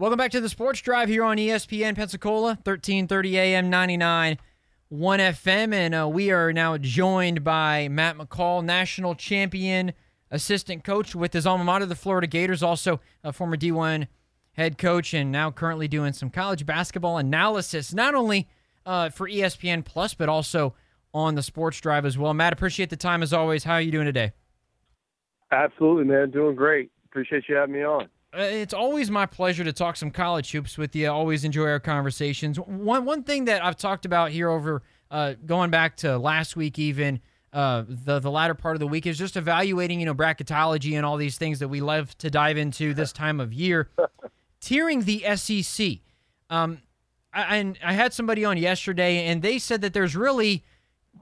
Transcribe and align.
Welcome 0.00 0.16
back 0.16 0.30
to 0.30 0.40
the 0.40 0.48
Sports 0.48 0.80
Drive 0.80 1.10
here 1.10 1.22
on 1.22 1.36
ESPN 1.36 1.94
Pensacola, 1.94 2.58
1330 2.64 3.38
AM 3.38 3.68
99 3.68 4.38
1 4.88 5.20
FM. 5.20 5.74
And 5.74 5.94
uh, 5.94 6.08
we 6.08 6.30
are 6.30 6.54
now 6.54 6.78
joined 6.78 7.44
by 7.44 7.86
Matt 7.88 8.16
McCall, 8.16 8.64
national 8.64 9.14
champion 9.14 9.92
assistant 10.30 10.84
coach 10.84 11.14
with 11.14 11.34
his 11.34 11.46
alma 11.46 11.64
mater, 11.64 11.84
the 11.84 11.94
Florida 11.94 12.26
Gators, 12.26 12.62
also 12.62 12.98
a 13.22 13.30
former 13.30 13.58
D1 13.58 14.06
head 14.52 14.78
coach, 14.78 15.12
and 15.12 15.30
now 15.30 15.50
currently 15.50 15.86
doing 15.86 16.14
some 16.14 16.30
college 16.30 16.64
basketball 16.64 17.18
analysis, 17.18 17.92
not 17.92 18.14
only 18.14 18.48
uh, 18.86 19.10
for 19.10 19.28
ESPN 19.28 19.84
Plus, 19.84 20.14
but 20.14 20.30
also 20.30 20.72
on 21.12 21.34
the 21.34 21.42
Sports 21.42 21.78
Drive 21.78 22.06
as 22.06 22.16
well. 22.16 22.32
Matt, 22.32 22.54
appreciate 22.54 22.88
the 22.88 22.96
time 22.96 23.22
as 23.22 23.34
always. 23.34 23.64
How 23.64 23.74
are 23.74 23.82
you 23.82 23.92
doing 23.92 24.06
today? 24.06 24.32
Absolutely, 25.52 26.04
man. 26.04 26.30
Doing 26.30 26.56
great. 26.56 26.90
Appreciate 27.04 27.50
you 27.50 27.56
having 27.56 27.74
me 27.74 27.84
on. 27.84 28.08
Uh, 28.32 28.42
it's 28.42 28.74
always 28.74 29.10
my 29.10 29.26
pleasure 29.26 29.64
to 29.64 29.72
talk 29.72 29.96
some 29.96 30.10
college 30.10 30.52
hoops 30.52 30.78
with 30.78 30.94
you. 30.94 31.10
Always 31.10 31.44
enjoy 31.44 31.66
our 31.66 31.80
conversations. 31.80 32.58
One 32.58 33.04
one 33.04 33.24
thing 33.24 33.46
that 33.46 33.64
I've 33.64 33.76
talked 33.76 34.04
about 34.04 34.30
here 34.30 34.48
over 34.48 34.82
uh, 35.10 35.34
going 35.44 35.70
back 35.70 35.96
to 35.98 36.16
last 36.16 36.54
week, 36.54 36.78
even 36.78 37.20
uh, 37.52 37.82
the 37.88 38.20
the 38.20 38.30
latter 38.30 38.54
part 38.54 38.76
of 38.76 38.80
the 38.80 38.86
week, 38.86 39.06
is 39.06 39.18
just 39.18 39.36
evaluating 39.36 39.98
you 39.98 40.06
know 40.06 40.14
bracketology 40.14 40.96
and 40.96 41.04
all 41.04 41.16
these 41.16 41.38
things 41.38 41.58
that 41.58 41.68
we 41.68 41.80
love 41.80 42.16
to 42.18 42.30
dive 42.30 42.56
into 42.56 42.94
this 42.94 43.12
time 43.12 43.40
of 43.40 43.52
year. 43.52 43.88
Tiering 44.60 45.04
the 45.04 45.24
SEC. 45.36 45.98
Um, 46.50 46.82
I, 47.32 47.56
and 47.56 47.78
I 47.82 47.94
had 47.94 48.12
somebody 48.12 48.44
on 48.44 48.58
yesterday, 48.58 49.26
and 49.26 49.42
they 49.42 49.58
said 49.58 49.80
that 49.80 49.92
there's 49.92 50.14
really 50.14 50.64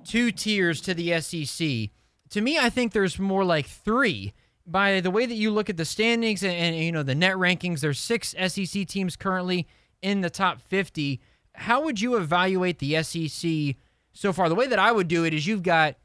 two 0.04 0.30
tiers 0.30 0.80
to 0.82 0.92
the 0.94 1.20
SEC. 1.20 1.90
To 2.30 2.40
me, 2.42 2.58
I 2.58 2.68
think 2.68 2.92
there's 2.92 3.18
more 3.18 3.44
like 3.44 3.66
three 3.66 4.34
by 4.70 5.00
the 5.00 5.10
way 5.10 5.26
that 5.26 5.34
you 5.34 5.50
look 5.50 5.70
at 5.70 5.76
the 5.76 5.84
standings 5.84 6.42
and, 6.42 6.52
and, 6.52 6.76
you 6.76 6.92
know 6.92 7.02
the 7.02 7.14
net 7.14 7.36
rankings, 7.36 7.80
there's 7.80 7.98
six 7.98 8.34
SEC 8.46 8.86
teams 8.86 9.16
currently 9.16 9.66
in 10.02 10.20
the 10.20 10.30
top 10.30 10.60
50. 10.60 11.20
How 11.54 11.82
would 11.82 12.00
you 12.00 12.16
evaluate 12.16 12.78
the 12.78 13.02
SEC 13.02 13.76
so 14.12 14.32
far? 14.32 14.48
The 14.48 14.54
way 14.54 14.66
that 14.66 14.78
I 14.78 14.92
would 14.92 15.08
do 15.08 15.24
it 15.24 15.34
is 15.34 15.46
you've 15.46 15.62
got 15.62 15.96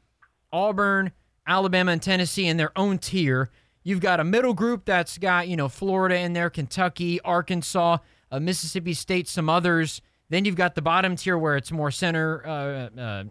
Auburn, 0.52 1.12
Alabama, 1.46 1.92
and 1.92 2.02
Tennessee 2.02 2.46
in 2.46 2.56
their 2.56 2.76
own 2.76 2.98
tier. 2.98 3.50
You've 3.82 4.00
got 4.00 4.18
a 4.18 4.24
middle 4.24 4.54
group 4.54 4.84
that's 4.86 5.18
got 5.18 5.46
you 5.48 5.56
know 5.56 5.68
Florida 5.68 6.16
in 6.16 6.32
there, 6.32 6.50
Kentucky, 6.50 7.20
Arkansas, 7.20 7.98
uh, 8.30 8.40
Mississippi 8.40 8.94
State, 8.94 9.28
some 9.28 9.48
others. 9.48 10.00
Then 10.30 10.44
you've 10.46 10.56
got 10.56 10.74
the 10.74 10.82
bottom 10.82 11.16
tier 11.16 11.36
where 11.36 11.56
it's 11.56 11.70
more 11.70 11.90
center, 11.90 12.42
uh, 12.46 13.00
uh, 13.00 13.24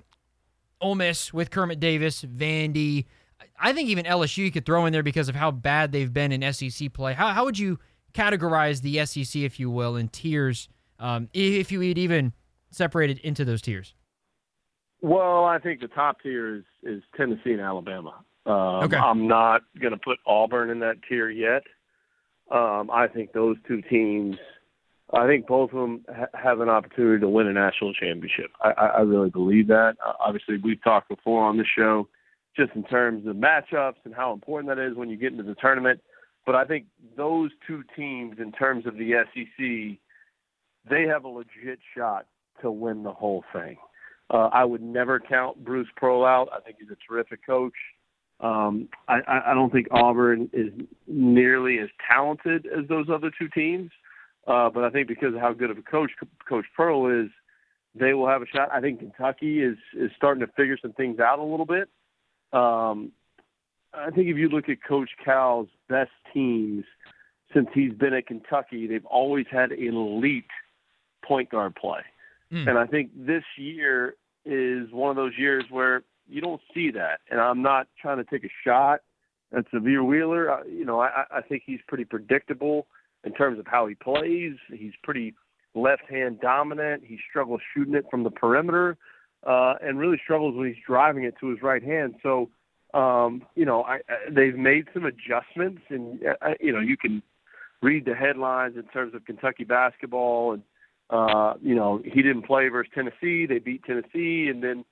Ole 0.80 0.96
Miss 0.96 1.34
with 1.34 1.50
Kermit 1.50 1.80
Davis, 1.80 2.24
Vandy. 2.24 3.06
I 3.64 3.72
think 3.72 3.88
even 3.90 4.04
LSU 4.04 4.40
you 4.40 4.52
could 4.52 4.66
throw 4.66 4.86
in 4.86 4.92
there 4.92 5.04
because 5.04 5.30
of 5.30 5.36
how 5.36 5.50
bad 5.50 5.94
they've 5.94 6.14
been 6.14 6.34
in 6.34 6.54
SEC 6.54 6.92
play. 6.92 7.14
How, 7.14 7.30
how 7.30 7.46
would 7.46 7.58
you 7.58 7.80
categorize 8.14 8.82
the 8.82 9.06
SEC, 9.06 9.42
if 9.42 9.58
you 9.58 9.72
will, 9.72 9.96
in 9.96 10.10
tiers, 10.10 10.68
um, 11.00 11.30
if 11.34 11.72
you 11.72 11.80
would 11.80 11.98
even 11.98 12.34
separate 12.72 13.10
it 13.10 13.20
into 13.20 13.46
those 13.46 13.62
tiers? 13.62 13.94
Well, 15.02 15.46
I 15.46 15.60
think 15.60 15.80
the 15.80 15.88
top 15.88 16.22
tier 16.22 16.58
is, 16.58 16.64
is 16.84 17.04
Tennessee 17.16 17.54
and 17.54 17.62
Alabama. 17.62 18.16
Um, 18.46 18.84
okay. 18.84 18.98
I'm 18.98 19.28
not 19.28 19.62
going 19.80 19.94
to 19.94 20.00
put 20.00 20.18
Auburn 20.28 20.70
in 20.70 20.80
that 20.80 20.98
tier 21.08 21.30
yet. 21.30 21.64
Um, 22.52 22.92
I 22.92 23.08
think 23.08 23.32
those 23.32 23.56
two 23.66 23.82
teams, 23.82 24.36
I 25.14 25.26
think 25.26 25.48
both 25.48 25.72
of 25.72 25.80
them 25.80 26.06
ha- 26.14 26.28
have 26.34 26.60
an 26.60 26.68
opportunity 26.68 27.22
to 27.22 27.30
win 27.30 27.48
a 27.48 27.54
national 27.54 27.94
championship. 27.94 28.52
I, 28.62 28.72
I, 28.72 28.86
I 28.88 29.00
really 29.02 29.30
believe 29.30 29.68
that. 29.68 29.96
Uh, 30.06 30.14
obviously, 30.20 30.58
we've 30.58 30.84
talked 30.84 31.08
before 31.08 31.46
on 31.46 31.56
the 31.56 31.66
show 31.78 32.10
just 32.56 32.72
in 32.76 32.84
terms 32.84 33.26
of 33.28 33.36
matchups 33.36 33.96
and 34.06 34.14
how 34.14 34.34
important 34.34 34.76
that 34.76 34.84
is 34.84 34.96
when 34.96 35.10
you 35.10 35.18
get 35.18 35.32
into 35.32 35.44
the 35.44 35.56
tournament. 35.56 36.02
But 36.46 36.56
I 36.56 36.66
think 36.66 36.86
those 37.16 37.52
two 37.66 37.84
teams, 37.96 38.38
in 38.40 38.52
terms 38.52 38.86
of 38.86 38.96
the 38.96 39.14
SEC, 39.34 39.98
they 40.90 41.04
have 41.04 41.24
a 41.24 41.30
legit 41.30 41.80
shot 41.96 42.26
to 42.62 42.70
win 42.70 43.04
the 43.04 43.14
whole 43.14 43.44
thing. 43.54 43.78
Uh, 44.30 44.50
I 44.52 44.66
would 44.66 44.82
never 44.82 45.20
count 45.20 45.64
Bruce 45.64 45.88
Pearl 45.96 46.26
out. 46.26 46.50
I 46.54 46.60
think 46.60 46.78
he's 46.80 46.90
a 46.90 46.98
terrific 47.08 47.46
coach. 47.46 47.74
Um, 48.40 48.90
I, 49.08 49.20
I 49.48 49.54
don't 49.54 49.72
think 49.72 49.88
Auburn 49.92 50.50
is 50.52 50.74
nearly 51.08 51.80
as 51.80 51.90
talented 52.10 52.66
as 52.66 52.88
those 52.90 53.06
other 53.10 53.32
two 53.38 53.48
teams, 53.50 53.90
uh, 54.48 54.70
but 54.70 54.84
I 54.84 54.90
think 54.90 55.08
because 55.08 55.34
of 55.34 55.40
how 55.40 55.54
good 55.54 55.70
of 55.70 55.78
a 55.78 55.82
coach 55.82 56.12
Coach 56.48 56.66
Pearl 56.76 57.08
is, 57.24 57.30
they 57.96 58.14
will 58.14 58.28
have 58.28 58.42
a 58.42 58.46
shot. 58.48 58.70
I 58.72 58.82
think 58.82 59.00
Kentucky 59.00 59.62
is 59.62 59.78
is 59.98 60.12
starting 60.18 60.46
to 60.46 60.52
figure 60.54 60.78
some 60.82 60.94
things 60.94 61.20
out 61.20 61.40
a 61.40 61.44
little 61.44 61.66
bit. 61.66 61.90
Um, 62.54 63.12
I 63.94 64.10
think 64.12 64.28
if 64.28 64.38
you 64.38 64.50
look 64.50 64.70
at 64.70 64.84
Coach 64.84 65.10
Cal's 65.24 65.68
best 65.90 66.12
teams 66.34 66.86
since 67.54 67.68
he's 67.74 67.94
been 67.94 68.14
at 68.14 68.28
Kentucky, 68.28 68.88
they've 68.88 69.06
always 69.06 69.46
had 69.52 69.72
elite 69.72 70.46
point 71.24 71.50
guard 71.50 71.76
play. 71.76 72.02
Mm. 72.52 72.70
And 72.70 72.78
I 72.78 72.86
think 72.86 73.12
this 73.16 73.44
year 73.58 74.16
is 74.46 74.92
one 74.92 75.10
of 75.10 75.16
those 75.16 75.34
years 75.38 75.66
where 75.70 76.04
you 76.28 76.42
don't 76.42 76.62
see 76.74 76.92
that. 76.92 77.20
And 77.30 77.40
I'm 77.40 77.62
not 77.62 77.88
trying 78.02 78.18
to 78.18 78.24
take 78.24 78.44
a 78.44 78.54
shot 78.66 79.02
at 79.56 79.70
Sahvir 79.72 80.06
Wheeler. 80.06 80.52
I, 80.52 80.64
you 80.66 80.86
know, 80.86 81.00
I, 81.00 81.26
I 81.32 81.42
think 81.42 81.64
he's 81.66 81.80
pretty 81.88 82.06
predictable 82.06 82.88
in 83.24 83.34
terms 83.34 83.60
of 83.60 83.68
how 83.68 83.88
he 83.88 83.96
plays. 83.96 84.56
He's 84.72 84.94
pretty 85.04 85.36
left 85.76 86.04
hand 86.10 86.40
dominant. 86.42 87.04
He 87.06 87.20
struggles 87.30 87.62
shooting 87.74 87.96
it 87.96 88.06
from 88.10 88.24
the 88.24 88.32
perimeter 88.32 88.98
uh, 89.46 89.76
and 89.82 90.00
really 90.00 90.20
struggles 90.24 90.56
when 90.56 90.68
he's 90.68 90.84
driving 90.86 91.24
it 91.24 91.36
to 91.40 91.48
his 91.48 91.62
right 91.62 91.84
hand. 91.84 92.16
So, 92.24 92.50
um, 92.94 93.44
you 93.56 93.66
know, 93.66 93.84
I, 93.84 93.96
I, 94.08 94.30
they've 94.30 94.56
made 94.56 94.88
some 94.94 95.06
adjustments, 95.06 95.82
and 95.90 96.20
uh, 96.26 96.54
you 96.60 96.72
know, 96.72 96.80
you 96.80 96.98
can 96.98 97.22
read 97.82 98.06
the 98.06 98.16
headlines 98.16 98.76
in 98.78 98.84
terms 98.84 99.14
of 99.14 99.26
Kentucky 99.26 99.64
basketball, 99.64 100.54
and 100.54 100.64
uh, 101.10 101.54
you 101.62 101.76
know, 101.76 102.02
he 102.04 102.22
didn't 102.22 102.44
play 102.44 102.68
versus 102.70 102.92
Tennessee. 102.96 103.46
They 103.46 103.60
beat 103.60 103.84
Tennessee, 103.84 104.48
and 104.50 104.64
then, 104.64 104.86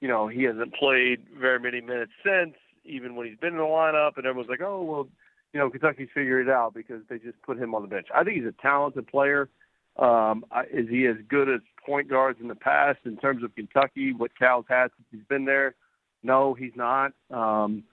you 0.00 0.08
know, 0.08 0.28
he 0.28 0.42
hasn't 0.42 0.74
played 0.74 1.24
very 1.40 1.58
many 1.58 1.80
minutes 1.80 2.12
since, 2.24 2.54
even 2.84 3.16
when 3.16 3.26
he's 3.26 3.38
been 3.38 3.54
in 3.54 3.58
the 3.58 3.64
lineup. 3.64 4.16
And 4.16 4.26
everyone's 4.26 4.50
like, 4.50 4.60
oh, 4.60 4.82
well, 4.82 5.08
you 5.52 5.60
know, 5.60 5.70
Kentucky's 5.70 6.08
figured 6.12 6.46
it 6.46 6.50
out 6.52 6.74
because 6.74 7.02
they 7.08 7.18
just 7.18 7.40
put 7.42 7.58
him 7.58 7.74
on 7.74 7.82
the 7.82 7.88
bench. 7.88 8.08
I 8.14 8.24
think 8.24 8.36
he's 8.36 8.46
a 8.46 8.62
talented 8.62 9.06
player. 9.06 9.48
Um, 9.96 10.44
is 10.72 10.88
he 10.88 11.06
as 11.06 11.16
good 11.28 11.48
as 11.48 11.60
point 11.84 12.08
guards 12.08 12.38
in 12.40 12.48
the 12.48 12.54
past 12.54 12.98
in 13.04 13.16
terms 13.16 13.42
of 13.42 13.54
Kentucky? 13.54 14.12
What 14.12 14.36
Cal's 14.38 14.64
had 14.68 14.88
since 14.96 15.06
he's 15.10 15.28
been 15.28 15.44
there? 15.44 15.74
No, 16.22 16.54
he's 16.54 16.72
not. 16.74 17.12
Um, 17.30 17.84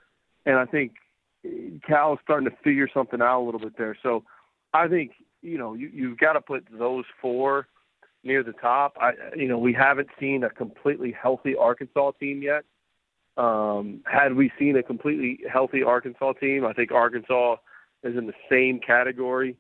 and 0.46 0.57
I 0.57 0.66
think 0.66 0.94
Cal's 1.88 2.19
starting 2.24 2.50
to 2.50 2.56
figure 2.63 2.90
something 2.94 3.22
out 3.22 3.41
a 3.41 3.46
little 3.46 3.59
bit 3.59 3.78
there. 3.78 3.97
So 4.02 4.24
I 4.74 4.88
think 4.88 5.12
you 5.41 5.57
know 5.57 5.74
you, 5.74 5.90
you've 5.94 6.18
got 6.18 6.34
to 6.34 6.41
put 6.41 6.66
those 6.72 7.06
four 7.22 7.68
near 8.24 8.44
the 8.44 8.53
top. 8.53 8.97
I 9.00 9.12
you 9.35 9.47
know 9.47 9.57
we 9.57 9.74
haven't 9.74 10.09
seen 10.19 10.44
a 10.44 10.50
completely 10.50 11.16
healthy 11.19 11.56
Arkansas 11.56 12.12
team 12.19 12.41
yet. 12.41 12.63
Um, 13.38 14.02
had 14.06 14.35
we 14.35 14.52
seen 14.59 14.75
a 14.75 14.84
completely 14.84 15.40
healthy 15.52 15.84
Arkansas 15.84 16.34
team, 16.34 16.66
I 16.66 16.73
think 16.73 16.91
Arkansas 16.91 17.56
is 18.03 18.18
in 18.18 18.28
the 18.28 18.34
same 18.50 18.79
category 18.79 19.56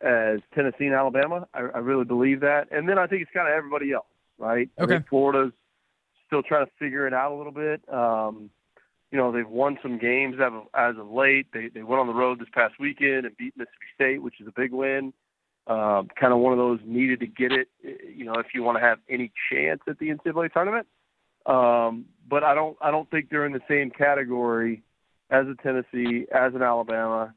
as 0.00 0.40
Tennessee 0.54 0.86
and 0.86 0.94
Alabama. 0.94 1.46
I, 1.54 1.60
I 1.60 1.78
really 1.78 2.04
believe 2.04 2.40
that. 2.40 2.68
And 2.70 2.88
then 2.88 2.98
I 2.98 3.06
think 3.06 3.22
it's 3.22 3.30
kind 3.32 3.48
of 3.48 3.54
everybody 3.54 3.92
else, 3.92 4.06
right? 4.38 4.68
Okay. 4.78 4.94
I 4.94 4.96
think 4.98 5.08
Florida's 5.08 5.52
still 6.26 6.42
trying 6.42 6.66
to 6.66 6.72
figure 6.78 7.06
it 7.06 7.14
out 7.14 7.32
a 7.32 7.36
little 7.36 7.52
bit. 7.52 7.82
Um, 7.92 8.50
you 9.10 9.18
know, 9.18 9.32
they've 9.32 9.48
won 9.48 9.78
some 9.82 9.98
games 9.98 10.36
as 10.36 10.52
of, 10.52 10.62
as 10.74 10.96
of 10.96 11.10
late. 11.10 11.48
They 11.52 11.68
they 11.68 11.82
went 11.82 12.00
on 12.00 12.06
the 12.06 12.14
road 12.14 12.38
this 12.38 12.48
past 12.52 12.74
weekend 12.78 13.26
and 13.26 13.36
beat 13.36 13.56
Mississippi 13.56 13.86
State, 13.94 14.22
which 14.22 14.40
is 14.40 14.46
a 14.46 14.52
big 14.52 14.72
win. 14.72 15.12
Um, 15.66 16.08
kind 16.18 16.32
of 16.32 16.38
one 16.38 16.52
of 16.52 16.58
those 16.58 16.78
needed 16.84 17.20
to 17.20 17.26
get 17.26 17.52
it. 17.52 17.68
You 17.82 18.24
know, 18.24 18.34
if 18.34 18.46
you 18.54 18.62
want 18.62 18.78
to 18.78 18.82
have 18.82 18.98
any 19.08 19.32
chance 19.50 19.80
at 19.88 19.98
the 19.98 20.10
NCAA 20.10 20.52
tournament. 20.52 20.86
Um, 21.46 22.06
but 22.28 22.44
I 22.44 22.54
don't 22.54 22.76
I 22.80 22.90
don't 22.90 23.10
think 23.10 23.30
they're 23.30 23.46
in 23.46 23.52
the 23.52 23.60
same 23.68 23.90
category 23.90 24.82
as 25.30 25.46
a 25.46 25.54
Tennessee, 25.62 26.26
as 26.32 26.54
an 26.54 26.62
Alabama, 26.62 27.34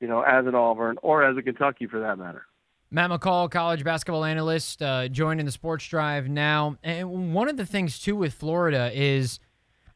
you 0.00 0.08
know, 0.08 0.22
as 0.22 0.46
an 0.46 0.54
Auburn 0.54 0.96
or 1.02 1.22
as 1.22 1.36
a 1.36 1.42
Kentucky 1.42 1.86
for 1.86 2.00
that 2.00 2.18
matter. 2.18 2.46
Matt 2.90 3.10
McCall, 3.10 3.50
college 3.50 3.82
basketball 3.82 4.24
analyst, 4.24 4.80
uh, 4.80 5.08
joining 5.08 5.44
the 5.44 5.52
Sports 5.52 5.86
Drive 5.88 6.28
now. 6.28 6.76
And 6.84 7.34
one 7.34 7.48
of 7.48 7.56
the 7.56 7.66
things 7.66 7.98
too 7.98 8.14
with 8.14 8.32
Florida 8.34 8.90
is, 8.94 9.40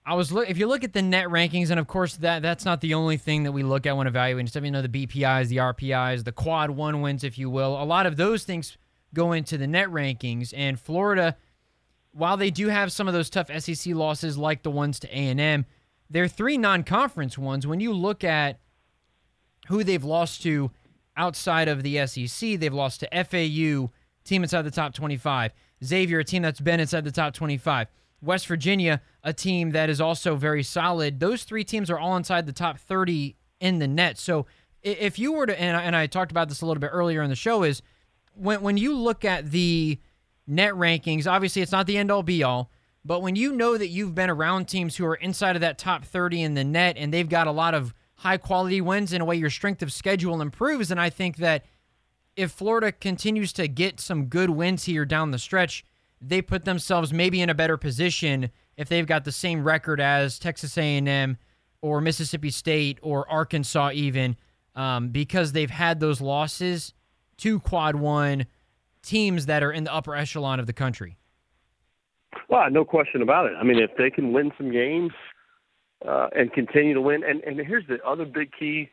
I 0.05 0.15
was 0.15 0.33
look 0.33 0.51
if 0.51 0.59
you 0.59 0.67
look 0.67 0.83
at 0.83 0.93
the 0.93 1.03
net 1.03 1.29
rankings, 1.29 1.71
and 1.71 1.79
of 1.79 1.87
course 1.87 2.17
that 2.17 2.43
that's 2.43 2.65
not 2.65 2.81
the 2.81 2.95
only 2.95 3.17
thing 3.17 3.45
that 3.45 3.53
we 3.53 3.63
look 3.63 3.87
at 3.87 3.97
when 3.97 4.07
evaluating 4.07 4.49
stuff. 4.49 4.65
You 4.65 4.71
know, 4.73 4.83
the 4.83 4.89
BPI's, 4.89 5.49
the 5.51 5.59
RPI's, 5.59 6.25
the 6.25 6.33
quad 6.33 6.71
one 6.71 7.01
wins, 7.01 7.23
if 7.23 7.39
you 7.39 7.49
will. 7.49 7.81
A 7.81 7.85
lot 7.85 8.07
of 8.07 8.17
those 8.17 8.45
things 8.45 8.77
go 9.15 9.33
into 9.33 9.57
the 9.57 9.67
net 9.67 9.89
rankings, 9.89 10.53
and 10.57 10.81
Florida, 10.81 11.37
while 12.13 12.37
they 12.37 12.51
do 12.51 12.69
have 12.69 12.91
some 12.91 13.07
of 13.07 13.15
those 13.15 13.31
tough 13.31 13.51
SEC 13.61 13.95
losses 13.95 14.37
like 14.37 14.63
the 14.63 14.71
ones 14.71 14.99
to 15.01 15.09
A 15.17 15.29
and 15.29 15.41
M, 15.41 15.67
they're 16.09 16.29
three 16.29 16.59
non-conference 16.59 17.39
ones. 17.39 17.67
When 17.67 17.79
you 17.79 17.93
look 17.93 18.25
at 18.25 18.59
who 19.71 19.85
they've 19.85 20.05
lost 20.05 20.43
to 20.43 20.71
outside 21.17 21.69
of 21.69 21.83
the 21.83 22.07
SEC. 22.07 22.59
They've 22.59 22.75
lost 22.75 23.01
to 23.01 23.25
FAU, 23.25 23.91
team 24.25 24.43
inside 24.43 24.63
the 24.63 24.71
top 24.71 24.95
25. 24.95 25.53
Xavier, 25.83 26.19
a 26.19 26.25
team 26.25 26.43
that's 26.43 26.61
been 26.61 26.81
inside 26.81 27.05
the 27.05 27.13
top 27.13 27.35
25. 27.35 27.87
West 28.21 28.47
Virginia, 28.49 29.01
a 29.23 29.33
team 29.33 29.71
that 29.71 29.89
is 29.89 30.01
also 30.01 30.35
very 30.35 30.63
solid. 30.63 31.21
Those 31.21 31.45
three 31.45 31.65
teams 31.65 31.89
are 31.89 31.99
all 31.99 32.17
inside 32.17 32.47
the 32.47 32.53
top 32.53 32.79
30 32.79 33.37
in 33.61 33.79
the 33.79 33.89
net. 33.89 34.19
So 34.19 34.47
if 34.83 35.19
you 35.19 35.33
were 35.33 35.47
to, 35.47 35.59
and 35.59 35.77
I, 35.77 35.83
and 35.83 35.97
I 35.97 36.07
talked 36.07 36.33
about 36.33 36.49
this 36.49 36.63
a 36.63 36.67
little 36.67 36.81
bit 36.81 36.91
earlier 36.93 37.23
in 37.23 37.31
the 37.31 37.37
show, 37.37 37.63
is 37.63 37.81
when 38.35 38.61
when 38.63 38.77
you 38.77 38.97
look 38.97 39.25
at 39.25 39.51
the 39.51 39.99
net 40.47 40.75
rankings, 40.75 41.31
obviously 41.31 41.63
it's 41.63 41.73
not 41.73 41.87
the 41.87 41.97
end 41.97 42.11
all 42.11 42.23
be 42.23 42.43
all, 42.43 42.71
but 43.05 43.23
when 43.23 43.37
you 43.37 43.53
know 43.53 43.79
that 43.79 43.89
you've 43.89 44.15
been 44.15 44.31
around 44.31 44.67
teams 44.67 44.97
who 44.97 45.07
are 45.07 45.15
inside 45.15 45.57
of 45.57 45.61
that 45.61 45.79
top 45.79 46.05
30 46.05 46.43
in 46.43 46.55
the 46.55 46.65
net 46.65 46.97
and 46.99 47.15
they've 47.15 47.29
got 47.29 47.47
a 47.47 47.53
lot 47.53 47.75
of 47.75 47.95
high 48.21 48.37
quality 48.37 48.83
wins 48.83 49.15
in 49.15 49.23
a 49.23 49.25
way 49.25 49.35
your 49.35 49.49
strength 49.49 49.81
of 49.81 49.91
schedule 49.91 50.43
improves, 50.43 50.91
and 50.91 51.01
I 51.01 51.09
think 51.09 51.39
that 51.39 51.65
if 52.37 52.51
Florida 52.53 52.93
continues 52.93 53.51
to 53.55 53.67
get 53.67 53.99
some 53.99 54.27
good 54.27 54.51
wins 54.51 54.85
here 54.85 55.07
down 55.07 55.31
the 55.31 55.39
stretch, 55.39 55.87
they 56.21 56.43
put 56.43 56.67
themselves 56.67 57.15
maybe 57.15 57.41
in 57.41 57.49
a 57.49 57.55
better 57.55 57.79
position 57.79 58.51
if 58.77 58.91
they've 58.91 59.07
got 59.07 59.25
the 59.25 59.33
same 59.33 59.65
record 59.65 60.03
as 60.03 60.39
Texas 60.39 60.77
A&M 60.77 61.39
or 61.81 62.03
Mississippi 62.03 62.51
State 62.51 62.99
or 63.01 63.29
Arkansas 63.31 63.93
even 63.95 64.37
um, 64.75 65.09
because 65.09 65.53
they've 65.53 65.71
had 65.71 65.99
those 65.99 66.21
losses 66.21 66.93
to 67.39 67.59
quad 67.59 67.97
one 67.97 68.45
teams 69.03 69.47
that 69.47 69.63
are 69.63 69.73
in 69.73 69.85
the 69.85 69.95
upper 69.95 70.15
echelon 70.15 70.61
of 70.61 70.67
the 70.67 70.75
country. 70.75 71.17
Well, 72.51 72.71
no 72.71 72.85
question 72.85 73.23
about 73.23 73.47
it. 73.47 73.55
I 73.59 73.65
mean, 73.65 73.79
if 73.79 73.91
they 73.97 74.11
can 74.11 74.35
win 74.35 74.53
some 74.59 74.71
games 74.71 75.13
uh, 76.07 76.29
and 76.37 76.53
continue 76.53 76.95
to 76.95 77.01
win, 77.01 77.23
and, 77.25 77.43
and 77.45 77.59
here's 77.67 77.87
the 77.87 78.03
other 78.05 78.25
big 78.25 78.51
key: 78.59 78.91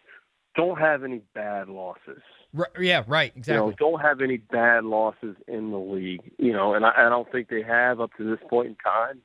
don't 0.55 0.79
have 0.79 1.03
any 1.03 1.21
bad 1.33 1.69
losses. 1.69 2.21
Right, 2.53 2.69
yeah, 2.79 3.03
right, 3.07 3.31
exactly. 3.35 3.53
You 3.53 3.71
know, 3.71 3.75
don't 3.77 4.01
have 4.01 4.21
any 4.21 4.37
bad 4.37 4.83
losses 4.83 5.35
in 5.47 5.71
the 5.71 5.77
league. 5.77 6.31
You 6.37 6.53
know, 6.53 6.73
and 6.73 6.85
I, 6.85 6.93
I 6.97 7.09
don't 7.09 7.31
think 7.31 7.49
they 7.49 7.61
have 7.61 8.01
up 8.01 8.11
to 8.17 8.23
this 8.29 8.39
point 8.49 8.69
in 8.69 8.75
time. 8.75 9.21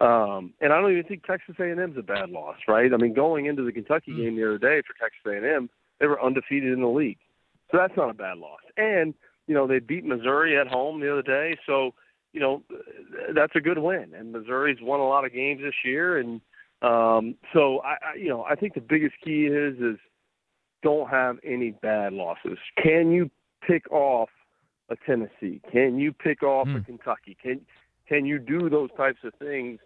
Um, 0.00 0.54
and 0.60 0.72
I 0.72 0.80
don't 0.80 0.90
even 0.90 1.04
think 1.04 1.24
Texas 1.24 1.54
A&M 1.60 1.78
is 1.78 1.98
a 1.98 2.02
bad 2.02 2.30
loss, 2.30 2.56
right? 2.66 2.92
I 2.92 2.96
mean, 2.96 3.12
going 3.12 3.46
into 3.46 3.62
the 3.62 3.72
Kentucky 3.72 4.12
mm. 4.12 4.16
game 4.16 4.36
the 4.36 4.44
other 4.44 4.58
day 4.58 4.82
for 4.86 4.94
Texas 4.98 5.20
A&M, 5.26 5.68
they 6.00 6.06
were 6.06 6.22
undefeated 6.22 6.72
in 6.72 6.80
the 6.80 6.88
league, 6.88 7.18
so 7.70 7.76
that's 7.78 7.96
not 7.96 8.10
a 8.10 8.14
bad 8.14 8.38
loss. 8.38 8.60
And 8.76 9.14
you 9.46 9.54
know, 9.54 9.66
they 9.66 9.80
beat 9.80 10.04
Missouri 10.04 10.58
at 10.58 10.66
home 10.66 11.00
the 11.00 11.12
other 11.12 11.22
day, 11.22 11.58
so 11.66 11.94
you 12.32 12.40
know 12.40 12.62
that's 13.34 13.54
a 13.54 13.60
good 13.60 13.78
win. 13.78 14.12
And 14.16 14.32
Missouri's 14.32 14.78
won 14.80 15.00
a 15.00 15.06
lot 15.06 15.24
of 15.24 15.32
games 15.32 15.60
this 15.62 15.74
year, 15.84 16.18
and 16.18 16.40
um, 16.82 17.36
so 17.52 17.80
I, 17.80 17.92
I, 17.92 18.14
you 18.18 18.28
know, 18.28 18.42
I 18.42 18.56
think 18.56 18.74
the 18.74 18.80
biggest 18.80 19.14
key 19.24 19.46
is 19.46 19.78
is 19.78 19.98
don't 20.82 21.08
have 21.08 21.36
any 21.44 21.70
bad 21.70 22.12
losses. 22.12 22.58
Can 22.82 23.12
you 23.12 23.30
pick 23.66 23.90
off 23.92 24.28
a 24.90 24.96
Tennessee? 25.06 25.60
Can 25.70 25.98
you 25.98 26.12
pick 26.12 26.42
off 26.42 26.66
mm. 26.66 26.76
a 26.76 26.78
hmm. 26.78 26.84
Kentucky? 26.84 27.36
Can 27.40 27.60
can 28.08 28.26
you 28.26 28.38
do 28.38 28.68
those 28.68 28.90
types 28.96 29.20
of 29.24 29.32
things 29.38 29.78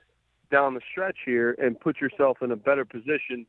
down 0.51 0.75
the 0.75 0.81
stretch 0.91 1.19
here 1.25 1.55
and 1.59 1.79
put 1.79 2.01
yourself 2.01 2.39
in 2.41 2.51
a 2.51 2.57
better 2.57 2.85
position 2.85 3.47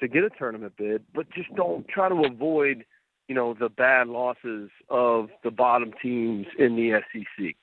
to 0.00 0.08
get 0.08 0.22
a 0.22 0.30
tournament 0.30 0.74
bid? 0.76 1.02
But 1.14 1.30
just 1.30 1.54
don't 1.54 1.88
try 1.88 2.08
to 2.10 2.22
avoid, 2.30 2.84
you 3.26 3.34
know, 3.34 3.54
the 3.54 3.70
bad 3.70 4.08
losses 4.08 4.70
of 4.90 5.30
the 5.42 5.50
bottom 5.50 5.92
teams 6.02 6.46
in 6.58 6.76
the 6.76 7.00
SEC. 7.12 7.56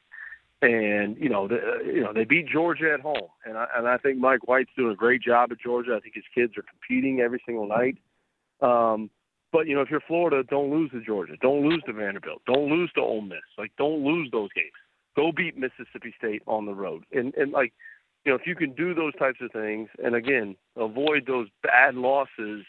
And 0.64 1.18
you 1.18 1.28
know, 1.28 1.46
the, 1.46 1.60
you 1.86 2.00
know, 2.00 2.14
they 2.14 2.24
beat 2.24 2.48
Georgia 2.48 2.94
at 2.94 3.02
home, 3.02 3.28
and 3.44 3.58
I, 3.58 3.68
and 3.76 3.86
I 3.86 3.98
think 3.98 4.18
Mike 4.18 4.48
White's 4.48 4.70
doing 4.78 4.94
a 4.94 4.96
great 4.96 5.22
job 5.22 5.52
at 5.52 5.60
Georgia. 5.60 5.94
I 5.98 6.00
think 6.00 6.16
his 6.16 6.24
kids 6.34 6.54
are 6.58 6.64
competing 6.64 7.20
every 7.20 7.42
single 7.46 7.68
night. 7.68 7.98
Um, 8.62 9.10
but 9.52 9.68
you 9.68 9.76
know, 9.76 9.82
if 9.82 9.90
you're 9.92 10.00
Florida, 10.08 10.42
don't 10.50 10.72
lose 10.72 10.90
to 10.92 11.02
Georgia, 11.02 11.34
don't 11.42 11.68
lose 11.68 11.84
to 11.86 11.92
Vanderbilt, 11.92 12.44
don't 12.48 12.70
lose 12.70 12.90
to 12.94 13.02
Ole 13.02 13.20
Miss. 13.20 13.40
Like, 13.58 13.74
don't 13.78 14.06
lose 14.06 14.30
those 14.32 14.54
games. 14.56 14.72
Go 15.18 15.34
beat 15.36 15.58
Mississippi 15.58 16.14
State 16.18 16.44
on 16.48 16.66
the 16.66 16.74
road, 16.74 17.04
and 17.12 17.34
and 17.36 17.52
like, 17.52 17.74
you 18.24 18.32
know, 18.32 18.38
if 18.38 18.48
you 18.48 18.56
can 18.56 18.72
do 18.74 18.94
those 18.94 19.14
types 19.20 19.40
of 19.42 19.52
things, 19.52 19.90
and 20.02 20.16
again, 20.16 20.56
avoid 20.78 21.26
those 21.28 21.50
bad 21.62 21.96
losses, 21.96 22.64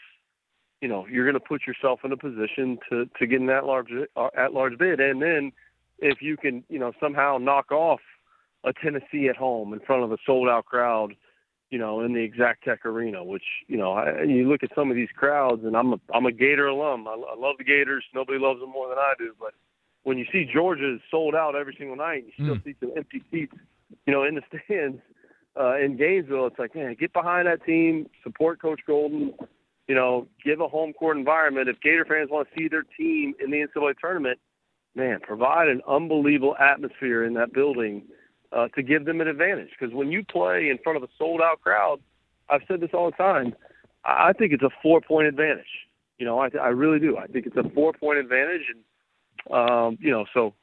you 0.81 0.89
know, 0.89 1.07
you're 1.09 1.23
going 1.23 1.41
to 1.41 1.47
put 1.47 1.61
yourself 1.65 2.01
in 2.03 2.11
a 2.11 2.17
position 2.17 2.77
to 2.89 3.05
to 3.17 3.25
get 3.25 3.39
an 3.39 3.49
at 3.49 3.63
large 3.63 3.87
uh, 4.17 4.27
at 4.37 4.51
large 4.51 4.77
bid, 4.77 4.99
and 4.99 5.21
then 5.21 5.53
if 5.99 6.21
you 6.21 6.37
can, 6.37 6.63
you 6.69 6.79
know, 6.79 6.91
somehow 6.99 7.37
knock 7.37 7.71
off 7.71 8.01
a 8.63 8.73
Tennessee 8.73 9.27
at 9.29 9.35
home 9.35 9.73
in 9.73 9.79
front 9.79 10.03
of 10.03 10.11
a 10.11 10.17
sold 10.25 10.49
out 10.49 10.65
crowd 10.65 11.15
you 11.69 11.79
know, 11.79 12.01
in 12.01 12.13
the 12.13 12.19
Exactech 12.19 12.85
Arena, 12.85 13.23
which 13.23 13.43
you 13.67 13.77
know, 13.77 13.93
I, 13.93 14.23
you 14.23 14.47
look 14.47 14.63
at 14.63 14.69
some 14.75 14.89
of 14.89 14.95
these 14.95 15.09
crowds, 15.15 15.63
and 15.65 15.75
I'm 15.75 15.93
a 15.93 15.99
I'm 16.13 16.25
a 16.25 16.31
Gator 16.31 16.67
alum. 16.67 17.07
I, 17.07 17.11
I 17.11 17.35
love 17.37 17.55
the 17.57 17.63
Gators. 17.63 18.03
Nobody 18.13 18.39
loves 18.39 18.59
them 18.59 18.69
more 18.69 18.87
than 18.87 18.97
I 18.97 19.13
do. 19.17 19.33
But 19.39 19.53
when 20.03 20.17
you 20.17 20.25
see 20.31 20.45
Georgia 20.45 20.97
sold 21.09 21.35
out 21.35 21.55
every 21.55 21.75
single 21.77 21.97
night, 21.97 22.25
you 22.25 22.31
still 22.33 22.55
mm. 22.55 22.63
see 22.63 22.75
some 22.79 22.91
empty 22.95 23.23
seats, 23.31 23.55
you 24.05 24.13
know, 24.13 24.23
in 24.23 24.35
the 24.35 24.41
stands 24.65 25.01
uh, 25.59 25.77
in 25.77 25.97
Gainesville. 25.97 26.47
It's 26.47 26.59
like, 26.59 26.75
man, 26.75 26.95
get 26.99 27.13
behind 27.13 27.47
that 27.47 27.65
team, 27.65 28.07
support 28.23 28.61
Coach 28.61 28.81
Golden. 28.85 29.33
You 29.87 29.95
know, 29.95 30.27
give 30.43 30.61
a 30.61 30.67
home 30.67 30.93
court 30.93 31.17
environment. 31.17 31.69
If 31.69 31.79
Gator 31.81 32.05
fans 32.05 32.29
want 32.31 32.47
to 32.47 32.59
see 32.59 32.67
their 32.67 32.83
team 32.97 33.33
in 33.43 33.51
the 33.51 33.67
NCAA 33.67 33.95
tournament, 33.99 34.39
man, 34.95 35.19
provide 35.21 35.67
an 35.67 35.81
unbelievable 35.87 36.55
atmosphere 36.57 37.23
in 37.23 37.33
that 37.33 37.53
building 37.53 38.03
uh, 38.51 38.67
to 38.69 38.81
give 38.81 39.05
them 39.05 39.21
an 39.21 39.27
advantage. 39.27 39.69
Because 39.77 39.93
when 39.93 40.11
you 40.11 40.23
play 40.23 40.69
in 40.69 40.77
front 40.83 40.97
of 40.97 41.03
a 41.03 41.07
sold 41.17 41.41
out 41.41 41.61
crowd, 41.61 41.99
I've 42.49 42.61
said 42.67 42.79
this 42.79 42.91
all 42.93 43.11
the 43.11 43.17
time. 43.17 43.53
I 44.03 44.33
think 44.33 44.53
it's 44.53 44.63
a 44.63 44.69
four 44.81 45.01
point 45.01 45.27
advantage. 45.27 45.65
You 46.17 46.25
know, 46.25 46.39
I, 46.39 46.49
I 46.61 46.67
really 46.67 46.99
do. 46.99 47.17
I 47.17 47.27
think 47.27 47.45
it's 47.45 47.57
a 47.57 47.69
four 47.73 47.91
point 47.93 48.19
advantage, 48.19 48.61
and 48.69 49.53
um, 49.53 49.97
you 49.99 50.11
know, 50.11 50.25
so 50.33 50.53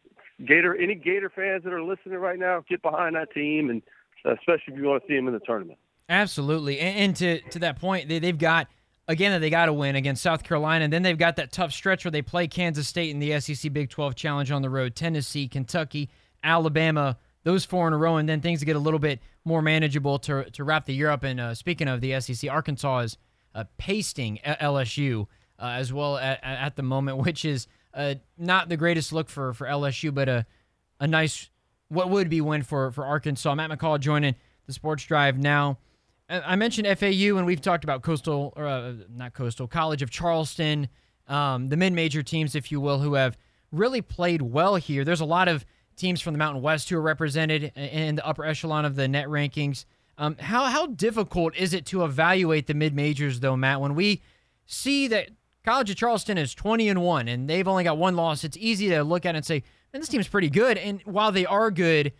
Gator, 0.46 0.74
any 0.74 0.94
Gator 0.94 1.30
fans 1.34 1.64
that 1.64 1.72
are 1.72 1.82
listening 1.82 2.18
right 2.18 2.38
now, 2.38 2.64
get 2.68 2.82
behind 2.82 3.16
that 3.16 3.32
team, 3.32 3.68
and 3.68 3.82
especially 4.24 4.74
if 4.74 4.78
you 4.78 4.84
want 4.84 5.02
to 5.02 5.08
see 5.08 5.16
them 5.16 5.26
in 5.26 5.34
the 5.34 5.40
tournament. 5.40 5.78
Absolutely, 6.08 6.78
and, 6.78 6.98
and 6.98 7.16
to 7.16 7.40
to 7.50 7.58
that 7.58 7.80
point, 7.80 8.08
they, 8.08 8.18
they've 8.18 8.38
got 8.38 8.68
again 9.08 9.40
they 9.40 9.50
got 9.50 9.66
to 9.66 9.72
win 9.72 9.96
against 9.96 10.22
South 10.22 10.42
Carolina, 10.42 10.84
and 10.84 10.92
then 10.92 11.02
they've 11.02 11.18
got 11.18 11.36
that 11.36 11.52
tough 11.52 11.72
stretch 11.72 12.04
where 12.04 12.12
they 12.12 12.22
play 12.22 12.46
Kansas 12.46 12.88
State 12.88 13.10
in 13.10 13.18
the 13.18 13.38
SEC 13.40 13.72
Big 13.72 13.90
12 13.90 14.14
Challenge 14.14 14.50
on 14.50 14.62
the 14.62 14.70
road, 14.70 14.94
Tennessee, 14.94 15.48
Kentucky, 15.48 16.10
Alabama, 16.42 17.18
those 17.44 17.64
four 17.64 17.86
in 17.86 17.92
a 17.92 17.96
row, 17.96 18.16
and 18.16 18.28
then 18.28 18.40
things 18.40 18.62
get 18.64 18.76
a 18.76 18.80
little 18.80 19.00
bit 19.00 19.20
more 19.44 19.62
manageable 19.62 20.18
to 20.20 20.48
to 20.50 20.64
wrap 20.64 20.86
the 20.86 20.94
year 20.94 21.10
up. 21.10 21.24
And 21.24 21.40
uh, 21.40 21.54
speaking 21.54 21.88
of 21.88 22.00
the 22.00 22.20
SEC, 22.20 22.50
Arkansas 22.50 22.98
is 22.98 23.18
uh, 23.54 23.64
pasting 23.78 24.38
LSU 24.44 25.26
uh, 25.58 25.66
as 25.66 25.92
well 25.92 26.16
at, 26.16 26.40
at, 26.42 26.76
the 26.76 26.82
moment, 26.82 27.18
which 27.24 27.44
is 27.44 27.66
uh, 27.94 28.14
not 28.38 28.68
the 28.68 28.76
greatest 28.76 29.12
look 29.12 29.28
for 29.28 29.52
for 29.52 29.66
LSU, 29.66 30.14
but 30.14 30.28
a 30.28 30.46
a 31.00 31.06
nice 31.06 31.50
what 31.88 32.08
would 32.08 32.28
be 32.28 32.40
win 32.40 32.62
for 32.62 32.90
for 32.92 33.04
Arkansas. 33.04 33.54
Matt 33.54 33.70
McCall 33.70 33.98
joining 34.00 34.34
the 34.66 34.72
Sports 34.72 35.04
Drive 35.04 35.38
now. 35.38 35.78
I 36.32 36.56
mentioned 36.56 36.86
FAU, 36.98 37.36
and 37.36 37.44
we've 37.44 37.60
talked 37.60 37.84
about 37.84 38.02
Coastal, 38.02 38.52
or 38.56 38.66
uh, 38.66 38.94
not 39.10 39.34
Coastal, 39.34 39.68
College 39.68 40.02
of 40.02 40.10
Charleston, 40.10 40.88
um, 41.28 41.68
the 41.68 41.76
mid-major 41.76 42.22
teams, 42.22 42.54
if 42.54 42.72
you 42.72 42.80
will, 42.80 43.00
who 43.00 43.14
have 43.14 43.36
really 43.70 44.00
played 44.00 44.42
well 44.42 44.76
here. 44.76 45.04
There's 45.04 45.20
a 45.20 45.26
lot 45.26 45.48
of 45.48 45.64
teams 45.96 46.20
from 46.20 46.34
the 46.34 46.38
Mountain 46.38 46.62
West 46.62 46.88
who 46.88 46.96
are 46.96 47.02
represented 47.02 47.72
in 47.76 48.16
the 48.16 48.26
upper 48.26 48.44
echelon 48.44 48.84
of 48.84 48.96
the 48.96 49.08
net 49.08 49.28
rankings. 49.28 49.84
Um, 50.18 50.36
how 50.38 50.64
how 50.64 50.86
difficult 50.86 51.56
is 51.56 51.72
it 51.74 51.86
to 51.86 52.04
evaluate 52.04 52.66
the 52.66 52.74
mid 52.74 52.94
majors 52.94 53.40
though, 53.40 53.56
Matt? 53.56 53.80
When 53.80 53.94
we 53.94 54.22
see 54.66 55.08
that 55.08 55.30
College 55.64 55.90
of 55.90 55.96
Charleston 55.96 56.38
is 56.38 56.54
twenty 56.54 56.88
and 56.88 57.02
one 57.02 57.28
and 57.28 57.48
they've 57.48 57.66
only 57.66 57.84
got 57.84 57.98
one 57.98 58.14
loss, 58.14 58.44
it's 58.44 58.56
easy 58.58 58.88
to 58.90 59.02
look 59.04 59.24
at 59.24 59.34
and 59.34 59.44
say, 59.44 59.62
"Man, 59.92 60.00
this 60.00 60.08
team's 60.08 60.28
pretty 60.28 60.50
good." 60.50 60.76
And 60.76 61.00
while 61.04 61.32
they 61.32 61.46
are 61.46 61.70
good, 61.70 62.12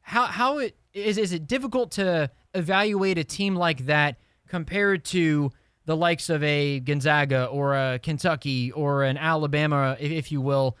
how 0.00 0.24
how 0.26 0.58
it 0.58 0.76
is 0.94 1.18
is 1.18 1.32
it 1.32 1.46
difficult 1.46 1.90
to 1.92 2.30
evaluate 2.54 3.18
a 3.18 3.24
team 3.24 3.56
like 3.56 3.86
that 3.86 4.16
compared 4.48 5.04
to 5.06 5.50
the 5.86 5.96
likes 5.96 6.30
of 6.30 6.42
a 6.42 6.80
Gonzaga 6.80 7.46
or 7.46 7.74
a 7.74 7.98
Kentucky 7.98 8.72
or 8.72 9.02
an 9.02 9.18
Alabama, 9.18 9.96
if, 10.00 10.32
you 10.32 10.40
will, 10.40 10.76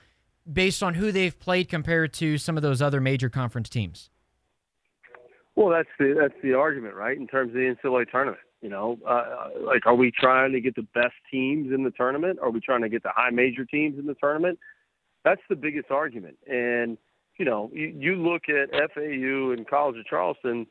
based 0.50 0.82
on 0.82 0.94
who 0.94 1.12
they've 1.12 1.38
played 1.38 1.68
compared 1.68 2.12
to 2.14 2.38
some 2.38 2.56
of 2.56 2.62
those 2.62 2.80
other 2.80 3.00
major 3.00 3.28
conference 3.28 3.68
teams? 3.68 4.10
Well, 5.56 5.68
that's 5.68 5.88
the 6.00 6.16
that's 6.18 6.34
the 6.42 6.54
argument, 6.54 6.96
right? 6.96 7.16
In 7.16 7.28
terms 7.28 7.50
of 7.50 7.54
the 7.54 7.60
NCAA 7.60 8.10
tournament, 8.10 8.40
you 8.60 8.68
know, 8.68 8.98
uh, 9.06 9.50
like, 9.64 9.86
are 9.86 9.94
we 9.94 10.10
trying 10.10 10.52
to 10.52 10.60
get 10.60 10.74
the 10.74 10.86
best 10.94 11.14
teams 11.30 11.72
in 11.72 11.84
the 11.84 11.92
tournament? 11.92 12.40
Are 12.42 12.50
we 12.50 12.60
trying 12.60 12.82
to 12.82 12.88
get 12.88 13.04
the 13.04 13.12
high 13.14 13.30
major 13.30 13.64
teams 13.64 13.96
in 13.96 14.06
the 14.06 14.14
tournament? 14.14 14.58
That's 15.24 15.40
the 15.48 15.54
biggest 15.54 15.92
argument. 15.92 16.38
And 16.48 16.98
you 17.38 17.44
know, 17.44 17.70
you, 17.72 17.94
you 17.96 18.16
look 18.16 18.42
at 18.48 18.70
FAU 18.94 19.52
and 19.52 19.68
College 19.68 19.96
of 19.98 20.06
Charleston, 20.06 20.66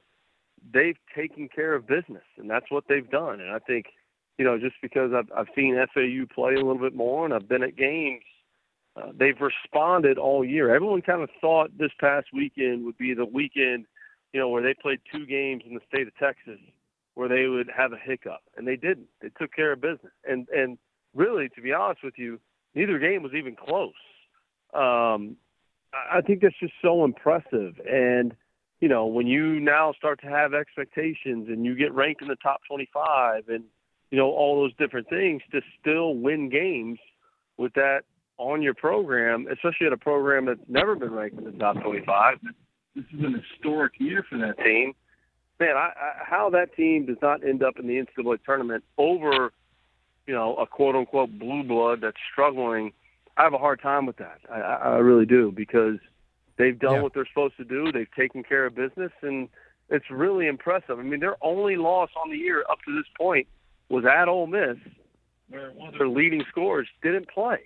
they've 0.72 0.98
taken 1.16 1.50
care 1.50 1.74
of 1.74 1.88
business, 1.88 2.24
and 2.38 2.50
that's 2.50 2.70
what 2.70 2.86
they've 2.88 3.10
done. 3.10 3.42
And 3.42 3.52
I 3.52 3.60
think, 3.60 3.88
you 4.38 4.46
know, 4.46 4.58
just 4.58 4.76
because 4.82 5.12
I've 5.14 5.32
I've 5.36 5.54
seen 5.56 5.76
FAU 5.94 6.26
play 6.34 6.54
a 6.54 6.58
little 6.58 6.80
bit 6.80 6.96
more, 6.96 7.26
and 7.26 7.34
I've 7.34 7.50
been 7.50 7.64
at 7.64 7.76
games 7.76 8.24
uh, 8.96 9.12
they've 9.18 9.40
responded 9.40 10.18
all 10.18 10.46
year. 10.46 10.74
Everyone 10.74 11.02
kind 11.02 11.22
of 11.22 11.30
thought 11.42 11.78
this 11.78 11.92
past 12.00 12.28
weekend 12.34 12.86
would 12.86 12.98
be 12.98 13.14
the 13.14 13.26
weekend, 13.26 13.86
you 14.34 14.40
know, 14.40 14.50
where 14.50 14.62
they 14.62 14.76
played 14.80 15.00
two 15.12 15.26
games 15.26 15.64
in 15.68 15.74
the 15.74 15.82
state 15.88 16.08
of 16.08 16.16
Texas 16.18 16.60
where 17.16 17.30
they 17.30 17.46
would 17.46 17.70
have 17.76 17.94
a 17.94 17.98
hiccup, 17.98 18.42
and 18.58 18.68
they 18.68 18.76
didn't. 18.76 19.08
They 19.22 19.30
took 19.40 19.54
care 19.54 19.74
of 19.74 19.82
business, 19.82 20.14
and 20.28 20.48
and 20.50 20.78
really, 21.14 21.50
to 21.50 21.62
be 21.62 21.72
honest 21.72 22.04
with 22.04 22.16
you, 22.18 22.40
neither 22.74 22.98
game 22.98 23.22
was 23.22 23.34
even 23.34 23.56
close. 23.56 23.94
Um, 24.74 25.38
I 26.12 26.22
think 26.22 26.42
that's 26.42 26.60
just 26.60 26.74
so 26.82 27.04
impressive, 27.04 27.80
and 27.88 28.36
you 28.84 28.90
know, 28.90 29.06
when 29.06 29.28
you 29.28 29.62
now 29.62 29.94
start 29.94 30.20
to 30.20 30.28
have 30.28 30.54
expectations 30.54 31.48
and 31.48 31.64
you 31.64 31.74
get 31.74 31.94
ranked 31.94 32.22
in 32.22 32.28
the 32.28 32.36
top 32.36 32.60
25 32.68 33.48
and 33.48 33.64
you 34.12 34.18
know, 34.18 34.30
all 34.30 34.62
those 34.62 34.76
different 34.76 35.08
things 35.08 35.42
to 35.54 35.62
still 35.80 36.16
win 36.16 36.50
games 36.50 37.00
with 37.56 37.74
that 37.76 38.02
on 38.38 38.62
your 38.62 38.74
program, 38.74 39.48
especially 39.50 39.88
at 39.88 39.94
a 39.94 39.98
program 39.98 40.48
that's 40.48 40.60
never 40.68 40.98
been 40.98 41.14
ranked 41.14 41.38
in 41.38 41.46
the 41.46 41.52
top 41.54 41.82
25. 41.82 42.40
This 42.94 43.06
is 43.06 43.24
an 43.24 43.42
historic 43.54 43.94
year 44.00 44.26
for 44.30 44.38
that 44.40 44.58
team. 44.58 44.92
Man, 45.62 45.78
I, 45.78 45.94
I, 45.96 46.12
how 46.26 46.50
that 46.50 46.76
team 46.76 47.06
does 47.06 47.16
not 47.22 47.42
end 47.42 47.64
up 47.64 47.80
in 47.80 47.88
the 47.88 47.94
NCAA 47.94 48.40
tournament 48.44 48.84
over, 48.98 49.54
you 50.28 50.34
know, 50.34 50.56
a 50.58 50.68
quote 50.68 50.98
unquote 50.98 51.40
blue 51.40 51.64
blood 51.64 52.02
that's 52.02 52.18
struggling, 52.34 52.92
I 53.38 53.44
have 53.44 53.54
a 53.54 53.58
hard 53.58 53.82
time 53.82 54.06
with 54.06 54.18
that. 54.18 54.40
I, 54.52 54.60
I 54.60 54.98
really 54.98 55.26
do 55.26 55.54
because 55.56 56.00
they've 56.58 56.78
done 56.78 56.96
yeah. 56.96 57.02
what 57.02 57.14
they're 57.14 57.28
supposed 57.28 57.58
to 57.58 57.66
do. 57.66 57.92
They've 57.92 58.12
taken 58.18 58.44
care 58.44 58.66
of 58.66 58.76
business, 58.76 59.12
and 59.22 59.50
it's 59.90 60.10
really 60.10 60.48
impressive. 60.48 61.00
I 61.00 61.04
mean, 61.04 61.20
their 61.20 61.38
only 61.44 61.76
loss 61.76 62.10
on 62.24 62.32
the 62.32 62.38
year 62.38 62.64
up 62.70 62.80
to 62.86 62.96
this 62.96 63.06
point 63.18 63.48
was 63.90 64.06
at 64.06 64.28
Ole 64.28 64.48
Miss, 64.48 64.78
where 65.50 65.72
one 65.72 65.90
of 65.90 66.00
their 66.00 66.08
leading 66.08 66.44
scorers 66.50 66.88
didn't 67.02 67.30
play. 67.30 67.60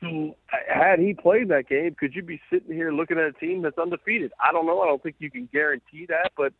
So, 0.00 0.36
had 0.68 0.98
he 0.98 1.14
played 1.14 1.48
that 1.48 1.68
game, 1.68 1.94
could 1.98 2.14
you 2.14 2.22
be 2.22 2.40
sitting 2.50 2.74
here 2.74 2.92
looking 2.92 3.18
at 3.18 3.24
a 3.24 3.32
team 3.32 3.62
that's 3.62 3.78
undefeated? 3.78 4.32
I 4.44 4.52
don't 4.52 4.66
know. 4.66 4.82
I 4.82 4.86
don't 4.86 5.02
think 5.02 5.16
you 5.18 5.30
can 5.30 5.48
guarantee 5.52 6.06
that, 6.08 6.32
but 6.36 6.52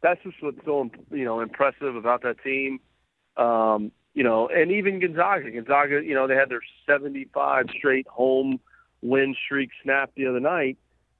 that's 0.00 0.22
just 0.22 0.36
what's 0.40 0.58
so 0.64 0.90
you 1.10 1.24
know 1.24 1.40
impressive 1.40 1.96
about 1.96 2.22
that 2.22 2.36
team. 2.44 2.78
Um, 3.36 3.90
you 4.12 4.22
know, 4.22 4.48
and 4.48 4.70
even 4.70 5.00
Gonzaga. 5.00 5.50
Gonzaga, 5.50 6.02
you 6.04 6.14
know, 6.14 6.28
they 6.28 6.36
had 6.36 6.48
their 6.48 6.62
75 6.86 7.66
straight 7.76 8.06
home 8.06 8.60
win 9.04 9.36
streak 9.44 9.70
snapped 9.82 10.16
the 10.16 10.26
other 10.26 10.40
night 10.40 10.78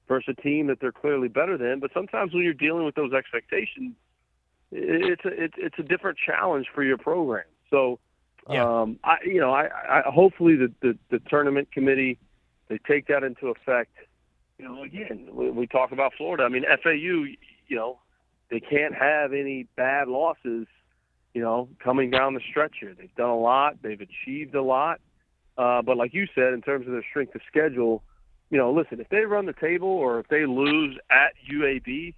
versus 0.09 0.35
a 0.37 0.43
team 0.43 0.67
that 0.67 0.81
they're 0.81 0.93
clearly 0.93 1.29
better 1.29 1.57
than. 1.57 1.79
But 1.79 1.91
sometimes 1.95 2.33
when 2.33 2.43
you're 2.43 2.53
dealing 2.55 2.85
with 2.85 2.95
those 2.95 3.12
expectations, 3.12 3.95
it's 4.73 5.25
a 5.25 5.29
it's, 5.29 5.55
it's 5.57 5.79
a 5.79 5.83
different 5.83 6.19
challenge 6.19 6.67
for 6.75 6.83
your 6.83 6.99
program. 6.99 7.45
So, 7.71 8.00
yeah. 8.50 8.64
um, 8.64 8.99
I 9.05 9.17
you 9.25 9.41
know 9.41 9.53
I, 9.53 9.69
I 9.88 10.03
hopefully 10.07 10.57
the, 10.57 10.73
the 10.81 10.99
the 11.11 11.21
tournament 11.29 11.71
committee 11.71 12.19
they 12.69 12.79
take 12.88 13.07
that 13.09 13.23
into 13.23 13.49
effect. 13.49 13.93
You 14.59 14.64
know, 14.64 14.83
again 14.83 15.29
we, 15.33 15.50
we 15.50 15.67
talk 15.67 15.93
about 15.93 16.12
Florida. 16.17 16.45
I 16.45 16.49
mean 16.49 16.64
FAU. 16.83 17.37
You 17.67 17.76
know, 17.76 17.99
they 18.50 18.61
can't 18.61 18.95
have 18.95 19.33
any 19.33 19.67
bad 19.76 20.09
losses. 20.09 20.67
You 21.35 21.43
know, 21.43 21.69
coming 21.83 22.11
down 22.11 22.35
the 22.35 22.41
stretch 22.49 22.76
here, 22.81 22.95
they've 22.97 23.14
done 23.17 23.31
a 23.31 23.38
lot. 23.38 23.83
They've 23.83 24.00
achieved 24.00 24.55
a 24.55 24.62
lot. 24.62 25.00
Uh, 25.56 25.82
but 25.82 25.96
like 25.96 26.12
you 26.14 26.26
said, 26.34 26.52
in 26.52 26.62
terms 26.62 26.87
of 26.87 26.92
their 26.92 27.04
strength 27.08 27.34
of 27.34 27.40
schedule, 27.46 28.02
you 28.50 28.58
know, 28.58 28.73
listen, 28.73 29.00
if 29.00 29.08
they 29.08 29.20
run 29.20 29.46
the 29.46 29.52
table 29.52 29.88
or 29.88 30.20
if 30.20 30.28
they 30.28 30.46
lose 30.46 30.99
at 31.11 31.32
UAB, 31.50 32.14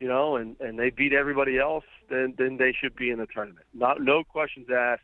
you 0.00 0.08
know, 0.08 0.36
and 0.36 0.56
and 0.60 0.78
they 0.78 0.90
beat 0.90 1.12
everybody 1.12 1.58
else, 1.58 1.84
then 2.08 2.34
then 2.38 2.56
they 2.56 2.74
should 2.78 2.96
be 2.96 3.10
in 3.10 3.18
the 3.18 3.26
tournament. 3.26 3.66
Not 3.74 4.00
no 4.00 4.24
questions 4.24 4.68
asked. 4.74 5.02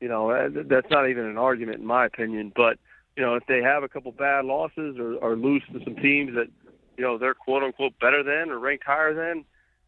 You 0.00 0.08
know, 0.08 0.50
that's 0.68 0.90
not 0.90 1.08
even 1.08 1.26
an 1.26 1.38
argument 1.38 1.78
in 1.78 1.86
my 1.86 2.06
opinion. 2.06 2.52
But 2.54 2.78
you 3.16 3.22
know, 3.22 3.34
if 3.34 3.44
they 3.46 3.62
have 3.62 3.82
a 3.82 3.88
couple 3.88 4.10
bad 4.10 4.44
losses 4.44 4.96
or, 4.98 5.14
or 5.16 5.36
lose 5.36 5.62
to 5.72 5.84
some 5.84 5.96
teams 5.96 6.34
that 6.34 6.48
you 6.96 7.04
know 7.04 7.18
they're 7.18 7.34
quote 7.34 7.62
unquote 7.62 7.98
better 8.00 8.22
than 8.22 8.50
or 8.50 8.58
ranked 8.58 8.84
higher 8.84 9.14
than, 9.14 9.44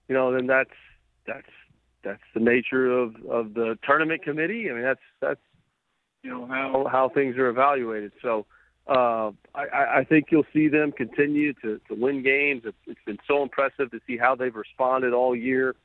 you 0.09 0.15
know, 0.15 0.33
then 0.33 0.47
that's 0.47 0.71
that's 1.27 1.49
that's 2.05 2.23
the 2.35 2.41
nature 2.41 2.91
of 2.91 3.17
of 3.29 3.55
the 3.55 3.79
tournament 3.85 4.23
committee. 4.23 4.71
I 4.71 4.75
mean, 4.75 4.83
that's 4.83 5.01
that's 5.21 5.41
you 6.25 6.31
know 6.31 6.47
how 6.47 6.87
how 6.91 7.09
things 7.11 7.37
are 7.37 7.49
evaluated. 7.49 8.13
So 8.23 8.47
uh, 8.89 9.31
I, 9.55 9.99
I 9.99 10.07
think 10.09 10.27
you'll 10.31 10.47
see 10.53 10.69
them 10.69 10.91
continue 10.91 11.53
to, 11.55 11.81
to 11.89 11.95
win 11.95 12.23
games. 12.23 12.63
It's, 12.65 12.77
it's 12.87 13.01
been 13.07 13.19
so 13.29 13.43
impressive 13.43 13.91
to 13.93 14.01
see 14.07 14.17
how 14.17 14.35
they've 14.35 14.55
responded 14.55 15.13
all 15.13 15.37
year. 15.37 15.77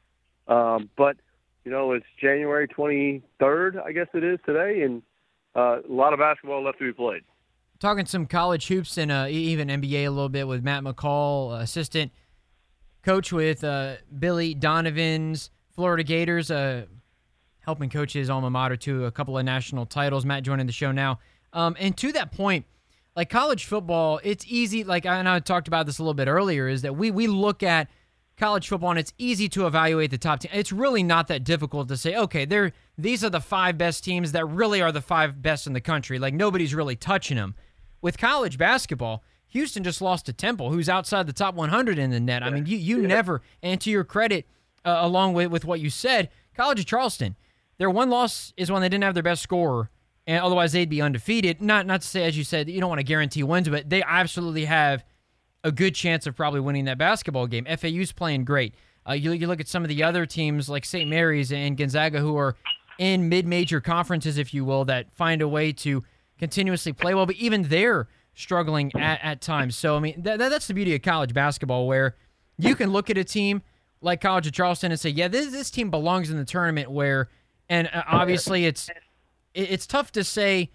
Um, 0.47 0.89
but 0.97 1.17
you 1.65 1.71
know, 1.71 1.91
it's 1.91 2.05
January 2.19 2.67
23rd, 2.67 3.83
I 3.85 3.91
guess 3.91 4.07
it 4.13 4.23
is 4.23 4.39
today, 4.45 4.81
and 4.81 5.03
uh, 5.55 5.81
a 5.87 5.91
lot 5.91 6.13
of 6.13 6.19
basketball 6.19 6.63
left 6.63 6.79
to 6.79 6.85
be 6.85 6.93
played. 6.93 7.21
Talking 7.79 8.05
some 8.05 8.25
college 8.25 8.67
hoops 8.67 8.97
and 8.97 9.11
uh, 9.11 9.27
even 9.29 9.67
NBA 9.67 10.05
a 10.05 10.09
little 10.09 10.29
bit 10.29 10.47
with 10.47 10.63
Matt 10.63 10.83
McCall, 10.83 11.61
assistant 11.61 12.11
coach 13.03 13.31
with 13.31 13.63
uh, 13.63 13.95
Billy 14.17 14.53
Donovan's 14.53 15.51
Florida 15.71 16.03
Gators, 16.03 16.51
uh, 16.51 16.85
helping 17.61 17.89
coach 17.89 18.13
his 18.13 18.29
alma 18.29 18.49
mater 18.49 18.75
to 18.77 19.05
a 19.05 19.11
couple 19.11 19.37
of 19.37 19.45
national 19.45 19.85
titles. 19.85 20.25
Matt 20.25 20.43
joining 20.43 20.65
the 20.65 20.71
show 20.71 20.91
now. 20.91 21.19
Um, 21.53 21.75
and 21.79 21.95
to 21.97 22.11
that 22.13 22.31
point, 22.31 22.65
like 23.15 23.29
college 23.29 23.65
football, 23.65 24.19
it's 24.23 24.45
easy. 24.47 24.83
Like 24.83 25.05
I, 25.05 25.17
and 25.17 25.27
I 25.27 25.39
talked 25.39 25.67
about 25.67 25.85
this 25.85 25.99
a 25.99 26.03
little 26.03 26.13
bit 26.13 26.27
earlier, 26.27 26.67
is 26.67 26.83
that 26.83 26.95
we 26.95 27.11
we 27.11 27.27
look 27.27 27.63
at 27.63 27.89
college 28.37 28.67
football 28.67 28.91
and 28.91 28.99
it's 28.99 29.13
easy 29.17 29.49
to 29.49 29.67
evaluate 29.67 30.11
the 30.11 30.17
top 30.17 30.39
team. 30.39 30.51
It's 30.53 30.71
really 30.71 31.03
not 31.03 31.27
that 31.27 31.43
difficult 31.43 31.89
to 31.89 31.97
say, 31.97 32.15
okay, 32.15 32.45
they're 32.45 32.71
these 32.97 33.23
are 33.23 33.29
the 33.29 33.41
five 33.41 33.77
best 33.77 34.03
teams 34.03 34.31
that 34.31 34.45
really 34.45 34.81
are 34.81 34.91
the 34.91 35.01
five 35.01 35.41
best 35.41 35.67
in 35.67 35.73
the 35.73 35.81
country. 35.81 36.17
Like 36.19 36.33
nobody's 36.33 36.73
really 36.73 36.95
touching 36.95 37.37
them. 37.37 37.55
With 38.01 38.17
college 38.17 38.57
basketball, 38.57 39.23
Houston 39.49 39.83
just 39.83 40.01
lost 40.01 40.27
to 40.27 40.33
Temple, 40.33 40.71
who's 40.71 40.87
outside 40.87 41.27
the 41.27 41.33
top 41.33 41.55
100 41.55 41.99
in 41.99 42.11
the 42.11 42.19
net. 42.19 42.43
I 42.43 42.49
mean, 42.49 42.65
you 42.65 42.77
you 42.77 43.01
yeah. 43.01 43.07
never. 43.07 43.41
And 43.61 43.81
to 43.81 43.89
your 43.89 44.05
credit, 44.05 44.47
uh, 44.85 44.99
along 45.01 45.33
with 45.33 45.51
with 45.51 45.65
what 45.65 45.81
you 45.81 45.89
said, 45.89 46.29
College 46.55 46.79
of 46.79 46.85
Charleston, 46.85 47.35
their 47.79 47.89
one 47.89 48.09
loss 48.11 48.53
is 48.55 48.71
when 48.71 48.81
they 48.81 48.89
didn't 48.89 49.03
have 49.05 49.15
their 49.15 49.23
best 49.23 49.41
scorer 49.41 49.89
and 50.27 50.43
otherwise 50.43 50.73
they'd 50.73 50.89
be 50.89 51.01
undefeated. 51.01 51.59
Not 51.59 51.87
not 51.87 52.01
to 52.01 52.07
say, 52.07 52.23
as 52.23 52.37
you 52.37 52.43
said, 52.43 52.69
you 52.69 52.79
don't 52.79 52.89
want 52.89 52.99
to 52.99 53.03
guarantee 53.03 53.41
wins, 53.41 53.67
but 53.67 53.89
they 53.89 54.03
absolutely 54.03 54.65
have 54.65 55.03
a 55.63 55.71
good 55.71 55.95
chance 55.95 56.27
of 56.27 56.35
probably 56.35 56.59
winning 56.59 56.85
that 56.85 56.99
basketball 56.99 57.47
game. 57.47 57.65
FAU's 57.65 58.11
playing 58.11 58.45
great. 58.45 58.75
Uh, 59.07 59.13
you, 59.13 59.31
you 59.31 59.47
look 59.47 59.59
at 59.59 59.67
some 59.67 59.83
of 59.83 59.89
the 59.89 60.03
other 60.03 60.25
teams 60.25 60.69
like 60.69 60.85
St. 60.85 61.09
Mary's 61.09 61.51
and 61.51 61.75
Gonzaga 61.75 62.19
who 62.19 62.37
are 62.37 62.55
in 62.99 63.27
mid-major 63.27 63.81
conferences, 63.81 64.37
if 64.37 64.53
you 64.53 64.63
will, 64.63 64.85
that 64.85 65.11
find 65.13 65.41
a 65.41 65.47
way 65.47 65.71
to 65.71 66.03
continuously 66.37 66.93
play 66.93 67.15
well, 67.15 67.25
but 67.25 67.35
even 67.37 67.63
they're 67.63 68.07
struggling 68.35 68.91
at, 68.95 69.19
at 69.23 69.41
times. 69.41 69.75
So 69.75 69.95
I 69.95 69.99
mean, 69.99 70.21
th- 70.21 70.37
that's 70.37 70.67
the 70.67 70.73
beauty 70.73 70.93
of 70.95 71.01
college 71.01 71.33
basketball, 71.33 71.87
where 71.87 72.15
you 72.57 72.75
can 72.75 72.91
look 72.91 73.09
at 73.09 73.17
a 73.17 73.23
team 73.23 73.61
like 74.01 74.21
College 74.21 74.47
of 74.47 74.53
Charleston 74.53 74.91
and 74.91 74.99
say, 74.99 75.09
yeah, 75.09 75.27
this 75.27 75.51
this 75.51 75.71
team 75.71 75.89
belongs 75.89 76.29
in 76.29 76.37
the 76.37 76.45
tournament. 76.45 76.91
Where 76.91 77.29
and 77.69 77.89
uh, 77.93 78.03
obviously 78.07 78.65
it's 78.65 78.89
it's 79.53 79.87
tough 79.87 80.11
to 80.13 80.23
say, 80.23 80.69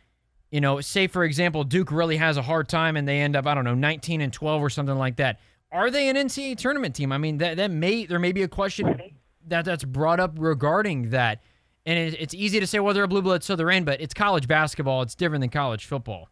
you 0.50 0.60
know, 0.60 0.80
say 0.80 1.06
for 1.06 1.24
example, 1.24 1.64
Duke 1.64 1.90
really 1.90 2.16
has 2.16 2.36
a 2.36 2.42
hard 2.42 2.68
time 2.68 2.96
and 2.96 3.06
they 3.06 3.20
end 3.20 3.36
up, 3.36 3.46
I 3.46 3.54
don't 3.54 3.64
know, 3.64 3.74
19 3.74 4.20
and 4.20 4.32
12 4.32 4.62
or 4.62 4.70
something 4.70 4.96
like 4.96 5.16
that. 5.16 5.40
Are 5.72 5.90
they 5.90 6.08
an 6.08 6.16
NCAA 6.16 6.56
tournament 6.56 6.94
team? 6.94 7.10
I 7.12 7.18
mean, 7.18 7.38
that 7.38 7.56
that 7.56 7.70
may 7.70 8.06
there 8.06 8.18
may 8.18 8.32
be 8.32 8.42
a 8.42 8.48
question 8.48 9.12
that 9.48 9.64
that's 9.64 9.84
brought 9.84 10.20
up 10.20 10.32
regarding 10.38 11.10
that, 11.10 11.42
and 11.84 11.98
it, 11.98 12.20
it's 12.20 12.34
easy 12.34 12.60
to 12.60 12.66
say 12.66 12.78
well 12.78 12.94
they're 12.94 13.04
a 13.04 13.08
blue 13.08 13.22
blood 13.22 13.42
so 13.42 13.56
they're 13.56 13.70
in, 13.70 13.84
but 13.84 14.00
it's 14.00 14.14
college 14.14 14.46
basketball. 14.46 15.02
It's 15.02 15.16
different 15.16 15.42
than 15.42 15.50
college 15.50 15.84
football. 15.84 16.28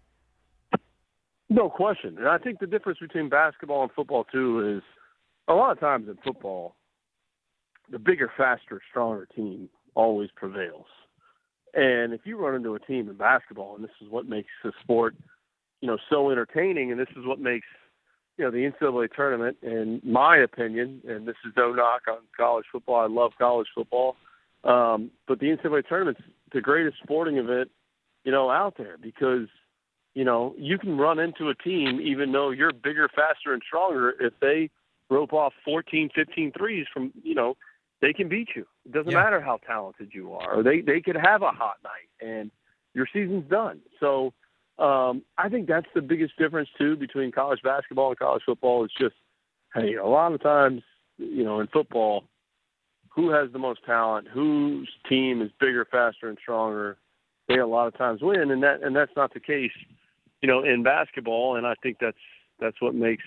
No 1.51 1.69
question, 1.69 2.17
and 2.19 2.29
I 2.29 2.39
think 2.39 2.61
the 2.61 2.67
difference 2.67 3.01
between 3.01 3.29
basketball 3.29 3.83
and 3.83 3.93
football 3.93 4.25
too 4.25 4.77
is 4.77 4.83
a 5.49 5.55
lot 5.55 5.73
of 5.73 5.81
times 5.81 6.09
in 6.09 6.17
football, 6.25 6.77
the 7.91 7.99
bigger, 7.99 8.33
faster, 8.39 8.81
stronger 8.91 9.27
team 9.35 9.69
always 9.95 10.31
prevails. 10.35 10.87
And 11.75 12.13
if 12.13 12.21
you 12.25 12.37
run 12.37 12.55
into 12.55 12.75
a 12.75 12.79
team 12.79 13.09
in 13.09 13.17
basketball, 13.17 13.75
and 13.75 13.85
this 13.85 13.91
is 14.03 14.11
what 14.11 14.27
makes 14.27 14.51
the 14.63 14.73
sport, 14.83 15.15
you 15.81 15.89
know, 15.89 15.99
so 16.11 16.31
entertaining, 16.31 16.91
and 16.91 17.01
this 17.01 17.09
is 17.17 17.25
what 17.25 17.41
makes, 17.41 17.67
you 18.37 18.45
know, 18.45 18.51
the 18.51 18.71
NCAA 18.71 19.09
tournament, 19.15 19.57
in 19.63 20.01
my 20.05 20.37
opinion, 20.37 21.01
and 21.09 21.27
this 21.27 21.37
is 21.47 21.53
no 21.57 21.73
knock 21.73 22.03
on 22.09 22.19
college 22.37 22.67
football. 22.71 22.97
I 22.97 23.07
love 23.07 23.33
college 23.39 23.69
football, 23.75 24.17
um, 24.65 25.11
but 25.27 25.41
the 25.41 25.47
NCAA 25.47 25.89
tournament's 25.89 26.21
the 26.53 26.61
greatest 26.61 26.99
sporting 27.03 27.39
event, 27.39 27.71
you 28.25 28.33
know, 28.33 28.51
out 28.51 28.75
there 28.77 28.97
because, 29.01 29.49
you 30.15 30.25
know, 30.25 30.55
you 30.59 30.79
can 30.79 30.99
run 30.99 31.19
into 31.19 31.49
a 31.49 31.55
team 31.55 32.01
even 32.03 32.33
though 32.33 32.51
you're 32.51 32.73
bigger, 32.73 33.09
faster, 33.09 33.55
and 33.55 33.63
stronger 33.67 34.15
if 34.21 34.35
they 34.41 34.69
rope 35.09 35.33
off 35.33 35.55
14, 35.65 36.11
15 36.15 36.53
threes 36.57 36.87
from, 36.93 37.13
you 37.23 37.35
know, 37.35 37.57
they 38.03 38.13
can 38.13 38.29
beat 38.29 38.49
you. 38.55 38.67
It 38.85 38.93
doesn't 38.93 39.13
yeah. 39.13 39.23
matter 39.23 39.41
how 39.41 39.59
talented 39.67 40.11
you 40.13 40.35
are. 40.35 40.59
Or 40.59 40.63
they 40.63 40.83
they 40.83 41.01
could 41.01 41.17
have 41.17 41.41
a 41.41 41.51
hot 41.51 41.77
night 41.83 42.29
and 42.29 42.51
your 42.93 43.07
season's 43.11 43.49
done. 43.49 43.81
So 44.01 44.35
um, 44.79 45.23
I 45.39 45.49
think 45.49 45.69
that's 45.69 45.87
the 45.95 46.03
biggest 46.03 46.37
difference 46.37 46.69
too 46.77 46.97
between 46.97 47.33
college 47.33 47.61
basketball 47.63 48.11
and 48.11 48.19
college 48.19 48.43
football. 48.45 48.85
It's 48.85 48.95
just 48.99 49.15
hey, 49.75 49.95
a 49.95 50.05
lot 50.05 50.35
of 50.35 50.43
times, 50.43 50.83
you 51.17 51.45
know, 51.45 51.61
in 51.61 51.69
football, 51.69 52.25
who 53.09 53.31
has 53.31 53.51
the 53.53 53.59
most 53.59 53.85
talent, 53.87 54.29
whose 54.29 54.91
team 55.09 55.41
is 55.41 55.51
bigger, 55.61 55.87
faster, 55.91 56.29
and 56.29 56.39
stronger, 56.43 56.99
they 57.49 57.59
a 57.59 57.67
lot 57.67 57.87
of 57.87 57.97
times 57.97 58.21
win, 58.21 58.51
and 58.51 58.63
that 58.63 58.83
and 58.83 58.97
that's 58.97 59.13
not 59.17 59.33
the 59.33 59.41
case, 59.41 59.73
you 60.41 60.49
know, 60.49 60.65
in 60.65 60.83
basketball. 60.83 61.57
And 61.57 61.67
I 61.67 61.75
think 61.83 61.99
that's 62.01 62.17
that's 62.61 62.81
what 62.81 62.95
makes 62.95 63.25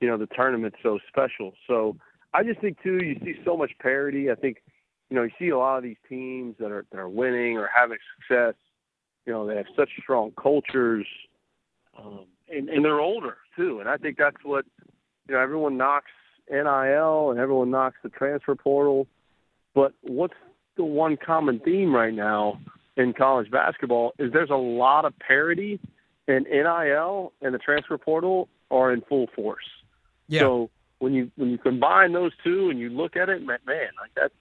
you 0.00 0.08
know 0.08 0.18
the 0.18 0.26
tournament 0.26 0.74
so 0.82 0.98
special. 1.08 1.54
So 1.66 1.96
I 2.34 2.42
just 2.42 2.60
think 2.60 2.82
too, 2.82 2.98
you 3.04 3.16
see 3.24 3.40
so 3.44 3.56
much 3.56 3.72
parity. 3.80 4.30
I 4.30 4.34
think, 4.34 4.62
you 5.10 5.16
know, 5.16 5.22
you 5.22 5.30
see 5.38 5.48
a 5.48 5.58
lot 5.58 5.76
of 5.76 5.82
these 5.82 5.96
teams 6.08 6.56
that 6.58 6.70
are 6.70 6.84
that 6.90 6.98
are 6.98 7.08
winning 7.08 7.58
or 7.58 7.68
having 7.74 7.98
success. 8.18 8.54
You 9.26 9.32
know, 9.32 9.46
they 9.46 9.56
have 9.56 9.66
such 9.76 9.90
strong 10.00 10.32
cultures, 10.40 11.06
um, 11.98 12.26
and 12.50 12.68
and 12.68 12.84
they're 12.84 13.00
older 13.00 13.36
too. 13.56 13.80
And 13.80 13.88
I 13.88 13.96
think 13.96 14.16
that's 14.18 14.42
what, 14.42 14.64
you 15.28 15.34
know, 15.34 15.40
everyone 15.40 15.76
knocks 15.76 16.10
NIL 16.50 17.30
and 17.30 17.38
everyone 17.38 17.70
knocks 17.70 17.96
the 18.02 18.08
transfer 18.08 18.54
portal, 18.54 19.06
but 19.74 19.92
what's 20.02 20.34
the 20.76 20.84
one 20.84 21.16
common 21.16 21.60
theme 21.60 21.94
right 21.94 22.14
now 22.14 22.60
in 22.96 23.12
college 23.12 23.50
basketball 23.50 24.12
is 24.18 24.32
there's 24.32 24.50
a 24.50 24.54
lot 24.54 25.04
of 25.04 25.18
parity, 25.18 25.80
and 26.28 26.46
NIL 26.46 27.32
and 27.40 27.54
the 27.54 27.58
transfer 27.58 27.98
portal 27.98 28.48
are 28.70 28.92
in 28.92 29.02
full 29.02 29.28
force. 29.34 29.64
Yeah. 30.28 30.40
So 30.40 30.70
when 31.02 31.14
you 31.14 31.32
when 31.34 31.50
you 31.50 31.58
combine 31.58 32.12
those 32.12 32.30
two 32.44 32.70
and 32.70 32.78
you 32.78 32.88
look 32.88 33.16
at 33.16 33.28
it, 33.28 33.44
man, 33.44 33.58
like 33.66 34.12
that's 34.14 34.32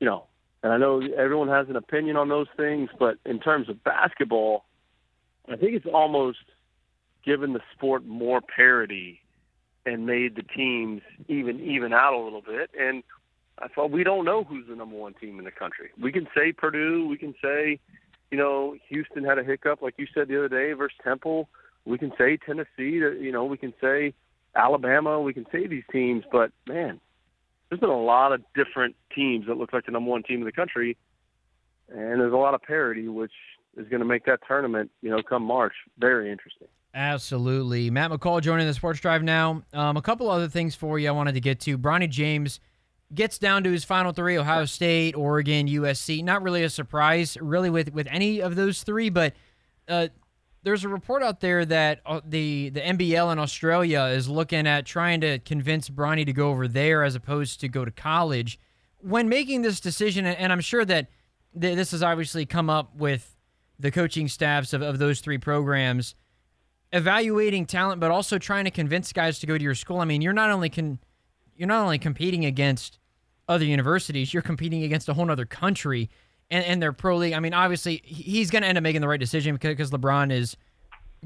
you 0.00 0.06
know, 0.06 0.26
and 0.62 0.70
I 0.70 0.76
know 0.76 1.00
everyone 1.16 1.48
has 1.48 1.70
an 1.70 1.76
opinion 1.76 2.18
on 2.18 2.28
those 2.28 2.48
things, 2.58 2.90
but 2.98 3.16
in 3.24 3.40
terms 3.40 3.70
of 3.70 3.82
basketball, 3.82 4.66
I 5.48 5.56
think 5.56 5.74
it's 5.74 5.86
almost 5.86 6.40
given 7.24 7.54
the 7.54 7.60
sport 7.72 8.04
more 8.04 8.42
parity 8.42 9.20
and 9.86 10.04
made 10.04 10.36
the 10.36 10.42
teams 10.42 11.00
even 11.28 11.58
even 11.60 11.94
out 11.94 12.12
a 12.12 12.22
little 12.22 12.42
bit. 12.42 12.70
And 12.78 13.02
I 13.58 13.68
thought 13.68 13.90
we 13.90 14.04
don't 14.04 14.26
know 14.26 14.44
who's 14.44 14.66
the 14.68 14.76
number 14.76 14.96
one 14.96 15.14
team 15.14 15.38
in 15.38 15.46
the 15.46 15.50
country. 15.50 15.88
We 15.98 16.12
can 16.12 16.28
say 16.36 16.52
Purdue, 16.52 17.06
we 17.08 17.16
can 17.16 17.34
say, 17.42 17.80
you 18.30 18.36
know, 18.36 18.76
Houston 18.90 19.24
had 19.24 19.38
a 19.38 19.42
hiccup, 19.42 19.80
like 19.80 19.94
you 19.96 20.06
said 20.12 20.28
the 20.28 20.36
other 20.36 20.50
day 20.50 20.74
versus 20.74 20.98
Temple. 21.02 21.48
We 21.86 21.96
can 21.96 22.12
say 22.18 22.36
Tennessee, 22.36 22.68
you 22.78 23.32
know, 23.32 23.46
we 23.46 23.56
can 23.56 23.72
say 23.80 24.12
Alabama, 24.54 25.20
we 25.20 25.32
can 25.32 25.46
say 25.50 25.66
these 25.66 25.84
teams, 25.90 26.24
but 26.30 26.50
man, 26.66 27.00
there's 27.68 27.80
been 27.80 27.90
a 27.90 28.02
lot 28.02 28.32
of 28.32 28.42
different 28.54 28.96
teams 29.14 29.46
that 29.46 29.56
look 29.56 29.72
like 29.72 29.86
the 29.86 29.92
number 29.92 30.10
one 30.10 30.22
team 30.22 30.40
in 30.40 30.44
the 30.44 30.52
country, 30.52 30.96
and 31.88 32.20
there's 32.20 32.32
a 32.32 32.36
lot 32.36 32.54
of 32.54 32.62
parity, 32.62 33.08
which 33.08 33.32
is 33.76 33.88
going 33.88 34.00
to 34.00 34.06
make 34.06 34.26
that 34.26 34.40
tournament, 34.46 34.90
you 35.00 35.10
know, 35.10 35.22
come 35.22 35.42
March, 35.42 35.72
very 35.98 36.30
interesting. 36.30 36.68
Absolutely. 36.94 37.90
Matt 37.90 38.10
McCall 38.10 38.42
joining 38.42 38.66
the 38.66 38.74
Sports 38.74 39.00
Drive 39.00 39.22
now. 39.22 39.62
Um, 39.72 39.96
a 39.96 40.02
couple 40.02 40.28
other 40.28 40.48
things 40.48 40.74
for 40.74 40.98
you 40.98 41.08
I 41.08 41.12
wanted 41.12 41.32
to 41.32 41.40
get 41.40 41.60
to. 41.60 41.78
Bronny 41.78 42.08
James 42.08 42.60
gets 43.14 43.38
down 43.38 43.64
to 43.64 43.70
his 43.70 43.84
final 43.84 44.12
three 44.12 44.36
Ohio 44.36 44.66
State, 44.66 45.16
Oregon, 45.16 45.66
USC. 45.66 46.22
Not 46.22 46.42
really 46.42 46.64
a 46.64 46.70
surprise, 46.70 47.38
really, 47.40 47.70
with, 47.70 47.92
with 47.94 48.06
any 48.10 48.40
of 48.42 48.56
those 48.56 48.82
three, 48.82 49.08
but 49.08 49.32
uh, 49.88 50.08
there's 50.62 50.84
a 50.84 50.88
report 50.88 51.22
out 51.22 51.40
there 51.40 51.64
that 51.64 52.00
uh, 52.06 52.20
the, 52.24 52.70
the 52.70 52.80
NBL 52.80 53.32
in 53.32 53.38
Australia 53.38 54.02
is 54.04 54.28
looking 54.28 54.66
at 54.66 54.86
trying 54.86 55.20
to 55.22 55.38
convince 55.40 55.88
Bronny 55.88 56.24
to 56.24 56.32
go 56.32 56.50
over 56.50 56.68
there 56.68 57.02
as 57.02 57.14
opposed 57.14 57.60
to 57.60 57.68
go 57.68 57.84
to 57.84 57.90
college. 57.90 58.58
When 59.00 59.28
making 59.28 59.62
this 59.62 59.80
decision, 59.80 60.24
and 60.24 60.52
I'm 60.52 60.60
sure 60.60 60.84
that 60.84 61.08
this 61.54 61.90
has 61.90 62.02
obviously 62.02 62.46
come 62.46 62.70
up 62.70 62.94
with 62.94 63.36
the 63.78 63.90
coaching 63.90 64.28
staffs 64.28 64.72
of, 64.72 64.82
of 64.82 64.98
those 64.98 65.20
three 65.20 65.38
programs 65.38 66.14
evaluating 66.92 67.66
talent, 67.66 68.00
but 68.00 68.10
also 68.10 68.38
trying 68.38 68.64
to 68.64 68.70
convince 68.70 69.12
guys 69.12 69.38
to 69.40 69.46
go 69.46 69.56
to 69.56 69.64
your 69.64 69.74
school. 69.74 69.98
I 69.98 70.04
mean, 70.04 70.22
you're 70.22 70.32
not 70.32 70.50
only 70.50 70.68
can 70.68 70.98
you're 71.56 71.68
not 71.68 71.82
only 71.82 71.98
competing 71.98 72.44
against 72.44 72.98
other 73.48 73.64
universities, 73.64 74.32
you're 74.32 74.42
competing 74.42 74.84
against 74.84 75.08
a 75.08 75.14
whole 75.14 75.30
other 75.30 75.44
country 75.44 76.10
and, 76.52 76.64
and 76.66 76.82
their 76.82 76.92
pro 76.92 77.16
league. 77.16 77.32
I 77.32 77.40
mean, 77.40 77.54
obviously, 77.54 78.02
he's 78.04 78.50
going 78.50 78.62
to 78.62 78.68
end 78.68 78.78
up 78.78 78.84
making 78.84 79.00
the 79.00 79.08
right 79.08 79.18
decision 79.18 79.54
because, 79.54 79.70
because 79.70 79.90
LeBron 79.90 80.30
is 80.30 80.56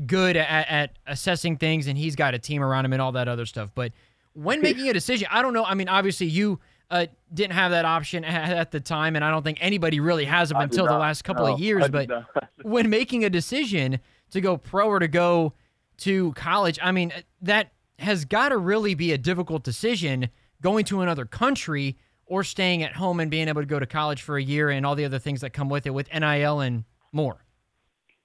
good 0.07 0.37
at, 0.37 0.69
at 0.69 0.99
assessing 1.07 1.57
things 1.57 1.89
and 1.89 1.99
he's 1.99 2.15
got 2.15 2.35
a 2.35 2.39
team 2.39 2.63
around 2.63 2.85
him 2.85 2.93
and 2.93 3.03
all 3.03 3.13
that 3.13 3.29
other 3.29 3.45
stuff. 3.45 3.71
But 3.75 3.93
when 4.35 4.63
making 4.63 4.89
a 4.89 4.93
decision, 4.93 5.29
I 5.31 5.43
don't 5.43 5.53
know. 5.53 5.65
I 5.65 5.75
mean, 5.75 5.89
obviously, 5.89 6.29
you 6.29 6.61
uh, 6.91 7.07
didn't 7.35 7.55
have 7.55 7.73
that 7.73 7.85
option 7.85 8.25
at 8.25 8.71
the 8.71 8.81
time, 8.81 9.17
and 9.17 9.25
I 9.25 9.31
don't 9.31 9.43
think 9.43 9.59
anybody 9.61 9.99
really 9.99 10.25
has 10.27 10.53
up 10.53 10.61
until 10.61 10.87
the 10.87 10.97
last 10.97 11.25
couple 11.25 11.47
no, 11.47 11.55
of 11.55 11.61
years. 11.61 11.89
But 11.89 12.09
when 12.63 12.89
making 12.89 13.25
a 13.25 13.31
decision 13.31 13.99
to 14.31 14.41
go 14.41 14.57
pro 14.57 14.87
or 14.87 15.01
to 15.01 15.09
go 15.09 15.55
to 15.99 16.33
college, 16.35 16.79
I 16.81 16.93
mean, 16.93 17.13
that 17.43 17.73
has 17.99 18.25
got 18.25 18.51
to 18.51 18.59
really 18.59 18.95
be 18.95 19.13
a 19.13 19.19
difficult 19.19 19.65
decision 19.65 20.29
going 20.63 20.85
to 20.85 21.01
another 21.01 21.25
country 21.25 21.97
or 22.27 22.45
staying 22.45 22.83
at 22.83 22.93
home 22.93 23.21
and 23.21 23.31
being 23.31 23.49
able 23.49 23.63
to 23.63 23.67
go 23.67 23.79
to 23.79 23.87
college 23.87 24.23
for 24.23 24.37
a 24.37 24.43
year 24.43 24.71
and 24.71 24.85
all 24.85 24.95
the 24.95 25.05
other 25.05 25.19
things 25.19 25.41
that 25.41 25.53
come 25.53 25.69
with 25.69 25.87
it 25.87 25.91
with 25.91 26.09
NIL 26.13 26.61
and 26.61 26.85
more. 27.13 27.45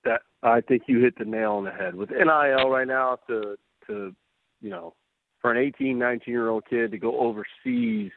That 0.03 0.21
I 0.43 0.61
think 0.61 0.83
you 0.87 0.99
hit 0.99 1.17
the 1.17 1.25
nail 1.25 1.53
on 1.53 1.65
the 1.65 1.71
head 1.71 1.95
with 1.95 2.09
NIL 2.09 2.69
right 2.69 2.87
now 2.87 3.19
to 3.27 3.55
to 3.87 4.15
you 4.61 4.69
know 4.69 4.93
for 5.41 5.51
an 5.51 5.57
18, 5.57 5.97
19 5.97 6.31
year 6.31 6.49
old 6.49 6.63
kid 6.69 6.91
to 6.91 6.97
go 6.97 7.19
overseas, 7.19 8.11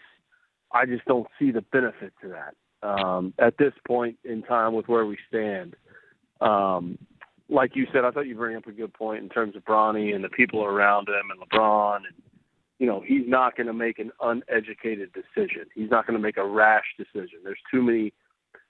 I 0.73 0.87
just 0.87 1.05
don't 1.07 1.27
see 1.39 1.51
the 1.51 1.63
benefit 1.63 2.13
to 2.23 2.29
that 2.29 2.55
um, 2.87 3.33
at 3.39 3.57
this 3.59 3.73
point 3.87 4.19
in 4.25 4.43
time 4.43 4.75
with 4.75 4.87
where 4.89 5.07
we 5.07 5.17
stand. 5.29 5.75
Um, 6.41 6.99
like 7.49 7.77
you 7.77 7.87
said, 7.93 8.05
I 8.05 8.11
thought 8.11 8.27
you 8.27 8.35
bring 8.35 8.57
up 8.57 8.67
a 8.67 8.73
good 8.73 8.93
point 8.93 9.23
in 9.23 9.29
terms 9.29 9.57
of 9.57 9.65
Bronny 9.65 10.15
and 10.15 10.23
the 10.23 10.29
people 10.29 10.65
around 10.65 11.09
him 11.09 11.31
and 11.31 11.41
LeBron. 11.41 11.97
And, 11.97 12.23
you 12.79 12.87
know, 12.87 13.03
he's 13.07 13.27
not 13.27 13.57
going 13.57 13.67
to 13.67 13.73
make 13.73 13.99
an 13.99 14.11
uneducated 14.21 15.11
decision. 15.13 15.67
He's 15.75 15.91
not 15.91 16.07
going 16.07 16.19
to 16.19 16.23
make 16.23 16.37
a 16.37 16.47
rash 16.47 16.85
decision. 16.99 17.41
There's 17.45 17.59
too 17.71 17.83
many 17.83 18.13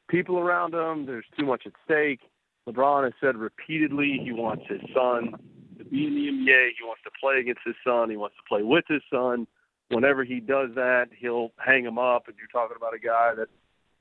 people 0.09 0.39
around 0.39 0.75
him. 0.75 1.07
There's 1.07 1.25
too 1.39 1.47
much 1.47 1.63
at 1.67 1.73
stake. 1.85 2.21
LeBron 2.69 3.05
has 3.05 3.13
said 3.21 3.37
repeatedly 3.37 4.21
he 4.23 4.33
wants 4.33 4.65
his 4.69 4.81
son 4.95 5.35
to 5.79 5.85
be 5.85 6.07
in 6.07 6.15
the 6.15 6.31
NBA. 6.31 6.69
He 6.79 6.85
wants 6.85 7.03
to 7.05 7.11
play 7.21 7.41
against 7.41 7.61
his 7.65 7.75
son. 7.85 8.11
He 8.11 8.17
wants 8.17 8.37
to 8.37 8.43
play 8.49 8.63
with 8.63 8.85
his 8.89 9.03
son. 9.11 9.47
Whenever 9.91 10.25
he 10.25 10.41
does 10.41 10.71
that, 10.75 11.07
he'll 11.19 11.51
hang 11.59 11.85
him 11.85 11.99
up. 11.99 12.27
And 12.27 12.37
you're 12.39 12.49
talking 12.49 12.77
about 12.77 12.95
a 12.95 12.99
guy 12.99 13.35
that, 13.37 13.49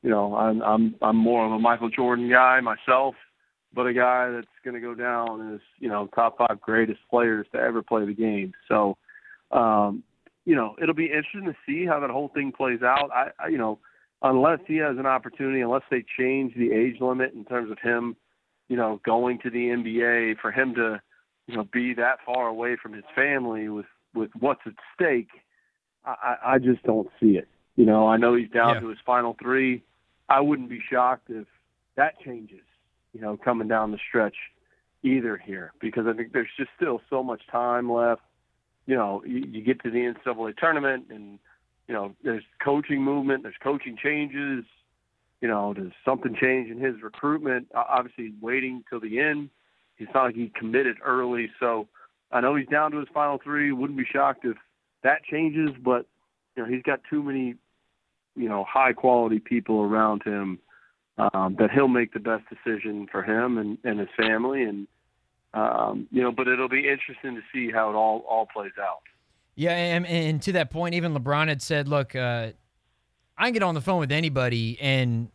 you 0.02 0.10
know, 0.10 0.36
I'm 0.36 0.62
I'm 0.62 0.96
I'm 1.02 1.18
more 1.18 1.46
of 1.46 1.52
a 1.52 1.60
Michael 1.60 1.90
Jordan 1.90 2.30
guy 2.30 2.60
myself 2.62 3.16
but 3.74 3.88
a 3.88 3.94
guy 3.94 4.30
that's 4.30 4.48
going 4.64 4.76
to 4.76 4.80
go 4.80 4.94
down 4.94 5.54
as 5.54 5.60
you 5.80 5.90
know 5.90 6.08
top 6.14 6.38
five 6.38 6.62
greatest 6.62 7.00
players 7.10 7.48
to 7.52 7.60
ever 7.60 7.82
play 7.82 8.06
the 8.06 8.14
game. 8.14 8.54
So, 8.68 8.98
um, 9.54 10.04
you 10.46 10.56
know, 10.56 10.76
it'll 10.82 10.96
be 10.96 11.06
interesting 11.06 11.46
to 11.46 11.56
see 11.66 11.86
how 11.86 12.00
that 12.00 12.10
whole 12.10 12.30
thing 12.30 12.52
plays 12.52 12.82
out. 12.82 13.10
I, 13.14 13.30
I, 13.40 13.48
you 13.48 13.58
know, 13.58 13.80
unless 14.22 14.60
he 14.68 14.78
has 14.78 14.98
an 14.98 15.06
opportunity, 15.06 15.62
unless 15.62 15.84
they 15.90 16.04
change 16.18 16.54
the 16.56 16.72
age 16.72 17.00
limit 17.00 17.34
in 17.34 17.46
terms 17.46 17.72
of 17.72 17.78
him, 17.80 18.16
you 18.68 18.76
know, 18.76 19.00
going 19.06 19.40
to 19.40 19.50
the 19.50 19.68
NBA, 19.68 20.40
for 20.40 20.52
him 20.52 20.76
to, 20.76 21.02
you 21.48 21.56
know, 21.56 21.66
be 21.72 21.94
that 21.94 22.20
far 22.26 22.48
away 22.48 22.78
from 22.82 22.94
his 22.94 23.06
family 23.16 23.70
with 23.70 23.86
with 24.16 24.30
what's 24.40 24.62
at 24.66 24.74
stake, 24.94 25.30
I, 26.06 26.36
I 26.46 26.60
just 26.60 26.84
don't 26.84 27.10
see 27.20 27.38
it. 27.38 27.48
You 27.76 27.86
know, 27.86 28.08
I 28.08 28.18
know 28.18 28.36
he's 28.36 28.50
down 28.50 28.76
yeah. 28.76 28.82
to 28.82 28.90
his 28.90 29.00
final 29.06 29.36
three. 29.42 29.84
I 30.30 30.40
wouldn't 30.40 30.70
be 30.70 30.80
shocked 30.90 31.30
if 31.30 31.48
that 31.96 32.20
changes 32.22 32.62
you 33.14 33.22
know, 33.22 33.38
coming 33.38 33.68
down 33.68 33.92
the 33.92 34.00
stretch 34.10 34.36
either 35.04 35.38
here 35.38 35.72
because 35.80 36.06
I 36.08 36.14
think 36.14 36.34
there's 36.34 36.50
just 36.58 36.72
still 36.76 37.00
so 37.10 37.24
much 37.24 37.42
time 37.52 37.92
left. 37.92 38.22
You 38.86 38.96
know, 38.96 39.24
you, 39.26 39.44
you 39.50 39.64
get 39.64 39.82
to 39.84 39.92
the 39.92 40.14
NCAA 40.14 40.58
tournament 40.58 41.06
and, 41.10 41.40
you 41.88 41.94
know, 41.94 42.14
there's 42.24 42.44
coaching 42.64 43.02
movement, 43.02 43.44
there's 43.44 43.56
coaching 43.62 43.98
changes. 44.02 44.66
You 45.42 45.50
know, 45.50 45.74
does 45.74 45.92
something 46.06 46.36
change 46.40 46.70
in 46.70 46.80
his 46.80 47.02
recruitment? 47.02 47.68
Obviously, 47.76 48.26
he's 48.26 48.42
waiting 48.42 48.84
till 48.90 49.02
the 49.02 49.20
end. 49.20 49.50
It's 49.98 50.12
not 50.14 50.26
like 50.26 50.36
he 50.36 50.52
committed 50.58 50.98
early. 51.04 51.50
So 51.60 51.88
I 52.32 52.42
know 52.42 52.56
he's 52.56 52.68
down 52.68 52.92
to 52.92 53.00
his 53.00 53.10
final 53.14 53.40
three. 53.44 53.72
Wouldn't 53.72 53.98
be 53.98 54.06
shocked 54.12 54.46
if 54.46 54.58
that 55.04 55.24
changes, 55.24 55.72
but, 55.84 56.08
you 56.56 56.64
know, 56.64 56.70
he's 56.70 56.84
got 56.84 57.02
too 57.10 57.22
many, 57.22 57.56
you 58.36 58.50
know, 58.50 58.66
high 58.68 58.94
quality 58.94 59.40
people 59.40 59.82
around 59.82 60.24
him 60.24 60.60
um, 61.18 61.56
that 61.60 61.72
he'll 61.72 61.88
make 61.88 62.14
the 62.14 62.20
best 62.20 62.44
decision 62.50 63.08
for 63.12 63.22
him 63.22 63.58
and, 63.58 63.78
and 63.84 64.00
his 64.00 64.10
family, 64.18 64.64
and 64.64 64.88
um, 65.54 66.08
you 66.12 66.22
know. 66.22 66.32
But 66.32 66.48
it'll 66.48 66.70
be 66.70 66.88
interesting 66.88 67.36
to 67.36 67.42
see 67.54 67.72
how 67.72 67.90
it 67.90 67.96
all 67.96 68.26
all 68.30 68.46
plays 68.46 68.72
out. 68.80 69.02
Yeah, 69.56 69.74
and, 69.74 70.06
and 70.08 70.42
to 70.44 70.54
that 70.54 70.72
point, 70.72 70.96
even 70.96 71.14
LeBron 71.14 71.48
had 71.48 71.62
said, 71.62 71.88
"Look, 71.88 72.16
uh, 72.16 72.52
I 73.38 73.46
can 73.46 73.54
get 73.54 73.64
on 73.64 73.76
the 73.76 73.82
phone 73.82 74.00
with 74.00 74.12
anybody 74.12 74.80
and 74.80 75.30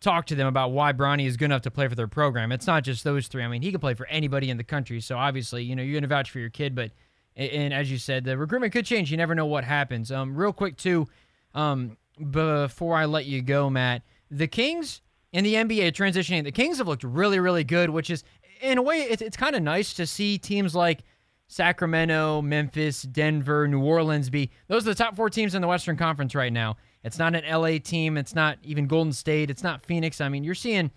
talk 0.00 0.26
to 0.26 0.34
them 0.34 0.46
about 0.46 0.70
why 0.70 0.92
Bronny 0.92 1.26
is 1.26 1.36
good 1.36 1.46
enough 1.46 1.62
to 1.62 1.70
play 1.70 1.88
for 1.88 1.94
their 1.94 2.06
program. 2.06 2.52
It's 2.52 2.66
not 2.66 2.84
just 2.84 3.02
those 3.04 3.26
three. 3.26 3.42
I 3.42 3.48
mean, 3.48 3.62
he 3.62 3.70
can 3.70 3.80
play 3.80 3.94
for 3.94 4.06
anybody 4.06 4.48
in 4.48 4.56
the 4.56 4.64
country. 4.64 5.00
So 5.00 5.16
obviously, 5.16 5.64
you 5.64 5.74
know, 5.74 5.82
you're 5.82 5.94
going 5.94 6.02
to 6.02 6.08
vouch 6.08 6.30
for 6.30 6.38
your 6.38 6.50
kid, 6.50 6.74
but 6.74 6.92
and 7.36 7.72
as 7.72 7.90
you 7.90 7.98
said, 7.98 8.24
the 8.24 8.36
recruitment 8.36 8.72
could 8.72 8.84
change. 8.84 9.10
You 9.10 9.16
never 9.16 9.34
know 9.34 9.46
what 9.46 9.64
happens. 9.64 10.10
Um, 10.10 10.34
real 10.36 10.52
quick 10.52 10.76
too, 10.76 11.06
um, 11.54 11.96
before 12.30 12.96
I 12.96 13.04
let 13.04 13.26
you 13.26 13.42
go, 13.42 13.70
Matt 13.70 14.02
the 14.30 14.46
Kings 14.46 15.00
in 15.32 15.44
the 15.44 15.54
NBA 15.54 15.92
transitioning, 15.92 16.44
the 16.44 16.52
Kings 16.52 16.78
have 16.78 16.88
looked 16.88 17.04
really, 17.04 17.38
really 17.38 17.64
good, 17.64 17.90
which 17.90 18.10
is, 18.10 18.24
in 18.60 18.78
a 18.78 18.82
way, 18.82 19.02
it's, 19.02 19.22
it's 19.22 19.36
kind 19.36 19.56
of 19.56 19.62
nice 19.62 19.94
to 19.94 20.06
see 20.06 20.38
teams 20.38 20.74
like 20.74 21.02
Sacramento, 21.48 22.42
Memphis, 22.42 23.02
Denver, 23.02 23.66
New 23.66 23.82
Orleans 23.82 24.30
be. 24.30 24.50
Those 24.68 24.86
are 24.86 24.90
the 24.90 24.94
top 24.94 25.16
four 25.16 25.30
teams 25.30 25.54
in 25.54 25.62
the 25.62 25.68
Western 25.68 25.96
Conference 25.96 26.34
right 26.34 26.52
now. 26.52 26.76
It's 27.02 27.18
not 27.18 27.34
an 27.34 27.44
LA 27.50 27.78
team. 27.78 28.16
It's 28.16 28.34
not 28.34 28.58
even 28.62 28.86
Golden 28.86 29.12
State. 29.12 29.50
It's 29.50 29.62
not 29.62 29.82
Phoenix. 29.82 30.20
I 30.20 30.28
mean, 30.28 30.44
you're 30.44 30.54
seeing 30.54 30.90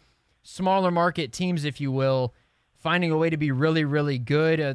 smaller 0.44 0.92
market 0.92 1.32
teams, 1.32 1.64
if 1.64 1.80
you 1.80 1.92
will, 1.92 2.34
finding 2.78 3.12
a 3.12 3.18
way 3.18 3.30
to 3.30 3.38
be 3.38 3.52
really, 3.52 3.86
really 3.86 4.18
good. 4.18 4.60
Uh, 4.60 4.74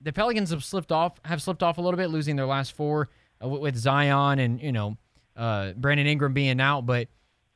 the 0.00 0.12
Pelicans 0.12 0.50
have 0.50 0.62
slipped 0.62 0.92
off, 0.92 1.18
have 1.24 1.42
slipped 1.42 1.62
off 1.62 1.78
a 1.78 1.80
little 1.80 1.98
bit, 1.98 2.08
losing 2.08 2.36
their 2.36 2.46
last 2.46 2.72
four 2.72 3.08
uh, 3.42 3.48
with 3.48 3.76
Zion 3.76 4.38
and 4.38 4.60
you 4.60 4.72
know 4.72 4.96
uh, 5.36 5.72
Brandon 5.72 6.06
Ingram 6.06 6.34
being 6.34 6.60
out, 6.60 6.86
but 6.86 7.08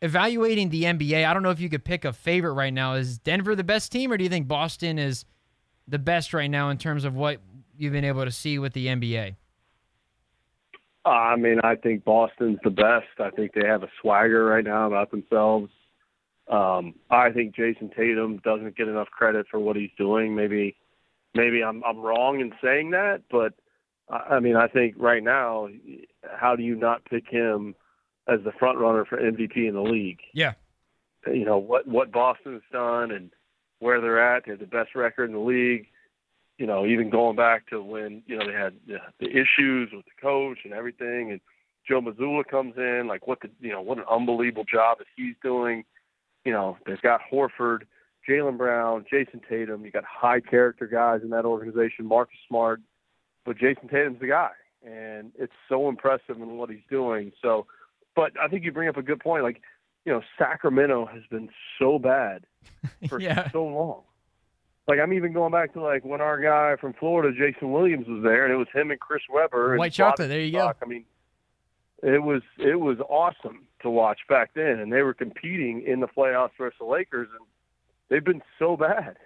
evaluating 0.02 0.70
the 0.70 0.84
NBA, 0.84 1.24
I 1.24 1.34
don't 1.34 1.42
know 1.42 1.50
if 1.50 1.60
you 1.60 1.68
could 1.68 1.84
pick 1.84 2.04
a 2.04 2.12
favorite 2.12 2.54
right 2.54 2.72
now. 2.72 2.94
Is 2.94 3.18
Denver 3.18 3.54
the 3.54 3.64
best 3.64 3.92
team, 3.92 4.12
or 4.12 4.16
do 4.16 4.24
you 4.24 4.30
think 4.30 4.48
Boston 4.48 4.98
is 4.98 5.24
the 5.86 5.98
best 5.98 6.32
right 6.32 6.50
now 6.50 6.70
in 6.70 6.78
terms 6.78 7.04
of 7.04 7.14
what 7.14 7.40
you've 7.76 7.92
been 7.92 8.04
able 8.04 8.24
to 8.24 8.30
see 8.30 8.58
with 8.58 8.72
the 8.72 8.86
NBA? 8.86 9.36
I 11.04 11.36
mean, 11.36 11.60
I 11.64 11.76
think 11.76 12.04
Boston's 12.04 12.58
the 12.62 12.70
best. 12.70 13.06
I 13.18 13.30
think 13.30 13.52
they 13.54 13.66
have 13.66 13.82
a 13.82 13.88
swagger 14.00 14.44
right 14.44 14.64
now 14.64 14.86
about 14.86 15.10
themselves. 15.10 15.70
Um, 16.48 16.94
I 17.10 17.30
think 17.30 17.54
Jayson 17.54 17.90
Tatum 17.96 18.40
doesn't 18.44 18.76
get 18.76 18.88
enough 18.88 19.08
credit 19.08 19.46
for 19.50 19.58
what 19.58 19.76
he's 19.76 19.90
doing. 19.96 20.34
Maybe, 20.34 20.76
maybe 21.34 21.62
I'm 21.62 21.82
I'm 21.84 22.00
wrong 22.00 22.40
in 22.40 22.52
saying 22.62 22.90
that, 22.90 23.22
but 23.30 23.54
I 24.10 24.40
mean, 24.40 24.56
I 24.56 24.66
think 24.66 24.96
right 24.98 25.22
now, 25.22 25.68
how 26.36 26.56
do 26.56 26.62
you 26.62 26.74
not 26.74 27.04
pick 27.04 27.28
him 27.28 27.74
as 28.30 28.40
the 28.44 28.52
front 28.52 28.78
runner 28.78 29.04
for 29.04 29.18
MVP 29.18 29.68
in 29.68 29.74
the 29.74 29.82
league? 29.82 30.20
Yeah. 30.32 30.52
You 31.26 31.44
know 31.44 31.58
what 31.58 31.86
what 31.86 32.12
Boston's 32.12 32.62
done 32.72 33.10
and 33.10 33.30
where 33.78 34.00
they're 34.00 34.34
at. 34.36 34.44
They 34.44 34.52
have 34.52 34.60
the 34.60 34.66
best 34.66 34.94
record 34.94 35.24
in 35.24 35.32
the 35.32 35.40
league. 35.40 35.86
You 36.58 36.66
know, 36.66 36.86
even 36.86 37.10
going 37.10 37.36
back 37.36 37.68
to 37.68 37.82
when 37.82 38.22
you 38.26 38.38
know 38.38 38.46
they 38.46 38.54
had 38.54 38.74
the, 38.86 38.98
the 39.18 39.28
issues 39.28 39.90
with 39.92 40.04
the 40.04 40.20
coach 40.20 40.58
and 40.64 40.72
everything, 40.72 41.30
and 41.30 41.40
Joe 41.86 42.00
Mazzulla 42.00 42.44
comes 42.46 42.74
in. 42.76 43.06
Like 43.06 43.26
what 43.26 43.40
the 43.40 43.50
you 43.60 43.72
know 43.72 43.82
what 43.82 43.98
an 43.98 44.04
unbelievable 44.10 44.64
job 44.64 44.98
that 44.98 45.06
he's 45.14 45.34
doing. 45.42 45.84
You 46.44 46.52
know, 46.52 46.78
they've 46.86 47.00
got 47.02 47.20
Horford, 47.30 47.80
Jaylen 48.26 48.56
Brown, 48.56 49.04
Jayson 49.12 49.42
Tatum. 49.46 49.84
You 49.84 49.90
got 49.90 50.04
high 50.04 50.40
character 50.40 50.86
guys 50.86 51.20
in 51.22 51.30
that 51.30 51.44
organization. 51.44 52.06
Marcus 52.06 52.38
Smart 52.48 52.80
but 53.44 53.58
Jayson 53.58 53.88
Tatum's 53.88 54.20
the 54.20 54.26
guy, 54.26 54.50
and 54.84 55.32
it's 55.38 55.52
so 55.68 55.88
impressive 55.88 56.36
in 56.36 56.56
what 56.56 56.70
he's 56.70 56.84
doing. 56.90 57.32
So, 57.42 57.66
but 58.20 58.32
I 58.38 58.48
think 58.48 58.66
you 58.66 58.70
bring 58.70 58.90
up 58.90 58.98
a 58.98 59.02
good 59.02 59.18
point. 59.18 59.42
Like, 59.42 59.62
you 60.04 60.12
know, 60.12 60.20
Sacramento 60.36 61.06
has 61.06 61.22
been 61.30 61.48
so 61.78 61.98
bad 61.98 62.44
for 63.08 63.18
yeah. 63.18 63.50
so 63.50 63.64
long. 63.64 64.02
Like 64.86 64.98
I'm 65.00 65.14
even 65.14 65.32
going 65.32 65.52
back 65.52 65.72
to 65.72 65.80
like 65.80 66.04
when 66.04 66.20
our 66.20 66.38
guy 66.38 66.78
from 66.78 66.92
Florida, 66.92 67.32
Jason 67.34 67.72
Williams, 67.72 68.06
was 68.06 68.22
there, 68.22 68.44
and 68.44 68.52
it 68.52 68.56
was 68.56 68.66
him 68.74 68.90
and 68.90 69.00
Chris 69.00 69.22
Webber. 69.32 69.78
White 69.78 69.86
and 69.86 69.94
chocolate. 69.94 70.28
There 70.28 70.40
you 70.40 70.52
go. 70.52 70.70
I 70.82 70.84
mean, 70.86 71.06
it 72.02 72.22
was 72.22 72.42
it 72.58 72.78
was 72.78 72.98
awesome 73.08 73.66
to 73.80 73.88
watch 73.88 74.18
back 74.28 74.50
then, 74.54 74.80
and 74.80 74.92
they 74.92 75.00
were 75.00 75.14
competing 75.14 75.82
in 75.86 76.00
the 76.00 76.08
playoffs 76.08 76.50
versus 76.58 76.76
the 76.78 76.84
Lakers, 76.84 77.28
and 77.38 77.46
they've 78.10 78.24
been 78.24 78.42
so 78.58 78.76
bad. 78.76 79.16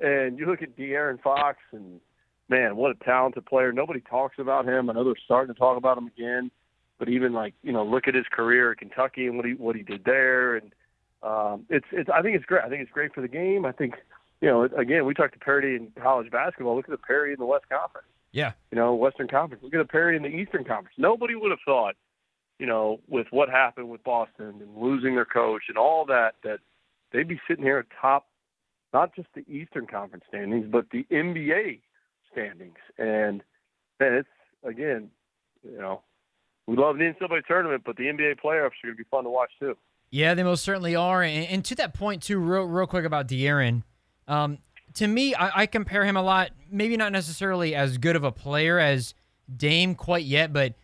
And 0.00 0.36
you 0.36 0.46
look 0.46 0.62
at 0.62 0.76
De'Aaron 0.76 1.22
Fox 1.22 1.58
and 1.70 2.00
man, 2.48 2.74
what 2.74 2.90
a 2.90 3.04
talented 3.04 3.46
player. 3.46 3.70
Nobody 3.70 4.00
talks 4.00 4.38
about 4.40 4.66
him. 4.66 4.90
I 4.90 4.94
know 4.94 5.04
they're 5.04 5.14
starting 5.24 5.54
to 5.54 5.58
talk 5.58 5.76
about 5.76 5.96
him 5.96 6.08
again. 6.08 6.50
But 7.02 7.08
even 7.08 7.32
like 7.32 7.54
you 7.64 7.72
know, 7.72 7.84
look 7.84 8.06
at 8.06 8.14
his 8.14 8.26
career 8.30 8.70
at 8.70 8.78
Kentucky 8.78 9.26
and 9.26 9.36
what 9.36 9.44
he 9.44 9.54
what 9.54 9.74
he 9.74 9.82
did 9.82 10.04
there, 10.04 10.54
and 10.54 10.72
um, 11.24 11.66
it's 11.68 11.86
it's. 11.90 12.08
I 12.08 12.22
think 12.22 12.36
it's 12.36 12.44
great. 12.44 12.62
I 12.62 12.68
think 12.68 12.80
it's 12.80 12.92
great 12.92 13.12
for 13.12 13.22
the 13.22 13.26
game. 13.26 13.66
I 13.66 13.72
think 13.72 13.94
you 14.40 14.46
know, 14.46 14.62
again, 14.62 15.04
we 15.04 15.12
talked 15.12 15.32
to 15.32 15.40
parity 15.40 15.74
in 15.74 15.90
college 16.00 16.30
basketball. 16.30 16.76
Look 16.76 16.84
at 16.84 16.92
the 16.92 17.04
parity 17.04 17.32
in 17.32 17.40
the 17.40 17.44
West 17.44 17.64
Conference. 17.68 18.06
Yeah. 18.30 18.52
You 18.70 18.76
know, 18.76 18.94
Western 18.94 19.26
Conference. 19.26 19.64
Look 19.64 19.74
at 19.74 19.78
the 19.78 19.84
parity 19.84 20.16
in 20.16 20.22
the 20.22 20.28
Eastern 20.28 20.62
Conference. 20.62 20.94
Nobody 20.96 21.34
would 21.34 21.50
have 21.50 21.58
thought, 21.64 21.96
you 22.60 22.66
know, 22.66 23.00
with 23.08 23.26
what 23.32 23.48
happened 23.48 23.90
with 23.90 24.04
Boston 24.04 24.60
and 24.60 24.76
losing 24.76 25.16
their 25.16 25.24
coach 25.24 25.62
and 25.68 25.76
all 25.76 26.04
that, 26.04 26.36
that 26.44 26.60
they'd 27.12 27.26
be 27.26 27.40
sitting 27.48 27.64
here 27.64 27.80
atop 27.80 28.28
not 28.94 29.12
just 29.16 29.26
the 29.34 29.44
Eastern 29.52 29.88
Conference 29.88 30.22
standings, 30.28 30.66
but 30.70 30.86
the 30.92 31.04
NBA 31.10 31.80
standings. 32.30 32.78
And 32.96 33.42
then 33.98 34.14
it's 34.14 34.28
again, 34.62 35.10
you 35.64 35.78
know, 35.78 36.02
we 36.72 36.78
love 36.78 36.96
the 36.96 37.04
NCAA 37.04 37.44
tournament, 37.46 37.82
but 37.84 37.96
the 37.96 38.04
NBA 38.04 38.40
playoffs 38.42 38.70
are 38.82 38.86
going 38.86 38.94
to 38.94 38.94
be 38.96 39.04
fun 39.10 39.24
to 39.24 39.30
watch 39.30 39.50
too. 39.60 39.76
Yeah, 40.10 40.32
they 40.32 40.42
most 40.42 40.64
certainly 40.64 40.96
are. 40.96 41.22
And, 41.22 41.46
and 41.46 41.64
to 41.66 41.74
that 41.74 41.92
point 41.92 42.22
too, 42.22 42.38
real 42.38 42.64
real 42.64 42.86
quick 42.86 43.04
about 43.04 43.28
De'Aaron. 43.28 43.82
Um, 44.26 44.56
to 44.94 45.06
me, 45.06 45.34
I, 45.34 45.62
I, 45.62 45.66
compare 45.66 46.06
him 46.06 46.16
a 46.16 46.22
lot. 46.22 46.50
Maybe 46.70 46.96
not 46.96 47.12
necessarily 47.12 47.74
as 47.74 47.98
good 47.98 48.16
of 48.16 48.24
a 48.24 48.32
player 48.32 48.78
as 48.78 49.12
Dame 49.54 49.94
quite 49.94 50.24
yet, 50.24 50.54
but 50.54 50.74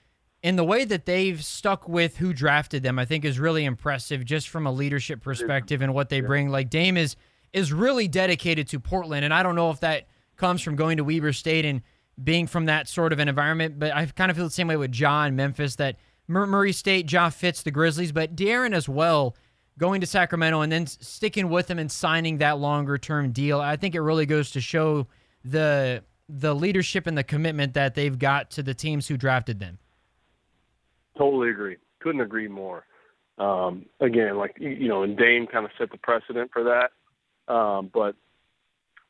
in 0.42 0.56
the 0.56 0.64
way 0.64 0.84
that 0.84 1.06
they've 1.06 1.42
stuck 1.42 1.88
with 1.88 2.18
who 2.18 2.34
drafted 2.34 2.82
them, 2.82 2.98
I 2.98 3.06
think 3.06 3.24
is 3.24 3.38
really 3.38 3.64
impressive 3.64 4.26
just 4.26 4.50
from 4.50 4.66
a 4.66 4.72
leadership 4.72 5.22
perspective 5.22 5.80
and 5.80 5.94
what 5.94 6.10
they 6.10 6.20
bring. 6.20 6.50
Like 6.50 6.68
Dame 6.68 6.98
is 6.98 7.16
is 7.54 7.72
really 7.72 8.08
dedicated 8.08 8.68
to 8.68 8.80
Portland, 8.80 9.24
and 9.24 9.32
I 9.32 9.42
don't 9.42 9.54
know 9.54 9.70
if 9.70 9.80
that 9.80 10.06
comes 10.36 10.60
from 10.60 10.76
going 10.76 10.98
to 10.98 11.04
Weber 11.04 11.32
State 11.32 11.64
and 11.64 11.80
being 12.22 12.46
from 12.46 12.66
that 12.66 12.88
sort 12.88 13.12
of 13.12 13.18
an 13.18 13.28
environment. 13.28 13.78
But 13.78 13.94
I 13.94 14.06
kind 14.06 14.30
of 14.30 14.36
feel 14.36 14.46
the 14.46 14.50
same 14.50 14.68
way 14.68 14.76
with 14.76 14.92
John 14.92 15.36
Memphis 15.36 15.76
that 15.76 15.96
Murray 16.26 16.72
State, 16.72 17.10
Ja 17.10 17.30
fits 17.30 17.62
the 17.62 17.70
Grizzlies, 17.70 18.12
but 18.12 18.36
Darren 18.36 18.74
as 18.74 18.88
well 18.88 19.36
going 19.78 20.00
to 20.00 20.06
Sacramento 20.06 20.60
and 20.60 20.70
then 20.70 20.86
sticking 20.86 21.48
with 21.48 21.70
him 21.70 21.78
and 21.78 21.90
signing 21.90 22.38
that 22.38 22.58
longer 22.58 22.98
term 22.98 23.30
deal. 23.30 23.60
I 23.60 23.76
think 23.76 23.94
it 23.94 24.00
really 24.00 24.26
goes 24.26 24.50
to 24.52 24.60
show 24.60 25.06
the 25.44 26.02
the 26.28 26.54
leadership 26.54 27.06
and 27.06 27.16
the 27.16 27.24
commitment 27.24 27.72
that 27.74 27.94
they've 27.94 28.18
got 28.18 28.50
to 28.50 28.62
the 28.62 28.74
teams 28.74 29.08
who 29.08 29.16
drafted 29.16 29.60
them. 29.60 29.78
Totally 31.16 31.48
agree. 31.48 31.76
Couldn't 32.00 32.20
agree 32.20 32.48
more. 32.48 32.84
Um, 33.38 33.86
again, 34.00 34.36
like 34.36 34.56
you 34.58 34.88
know, 34.88 35.04
and 35.04 35.16
Dame 35.16 35.46
kind 35.46 35.64
of 35.64 35.70
set 35.78 35.90
the 35.90 35.96
precedent 35.98 36.50
for 36.52 36.64
that. 36.64 37.52
Um, 37.52 37.90
but 37.94 38.14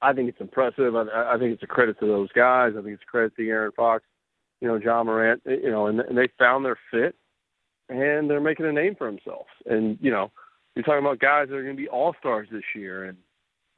I 0.00 0.12
think 0.12 0.28
it's 0.28 0.40
impressive. 0.40 0.94
I, 0.94 1.34
I 1.34 1.38
think 1.38 1.52
it's 1.54 1.62
a 1.62 1.66
credit 1.66 1.98
to 2.00 2.06
those 2.06 2.30
guys. 2.32 2.74
I 2.78 2.82
think 2.82 2.94
it's 2.94 3.02
a 3.02 3.10
credit 3.10 3.34
to 3.36 3.48
Aaron 3.48 3.72
Fox, 3.76 4.04
you 4.60 4.68
know, 4.68 4.76
Ja 4.76 5.02
Morant, 5.02 5.42
you 5.44 5.70
know, 5.70 5.86
and, 5.86 6.00
and 6.00 6.16
they 6.16 6.28
found 6.38 6.64
their 6.64 6.78
fit 6.90 7.16
and 7.88 8.28
they're 8.28 8.40
making 8.40 8.66
a 8.66 8.72
name 8.72 8.94
for 8.96 9.10
themselves. 9.10 9.48
And, 9.66 9.98
you 10.00 10.10
know, 10.10 10.30
you're 10.74 10.84
talking 10.84 11.04
about 11.04 11.18
guys 11.18 11.48
that 11.48 11.56
are 11.56 11.62
going 11.62 11.76
to 11.76 11.82
be 11.82 11.88
all 11.88 12.14
stars 12.18 12.48
this 12.52 12.62
year 12.74 13.04
and 13.04 13.18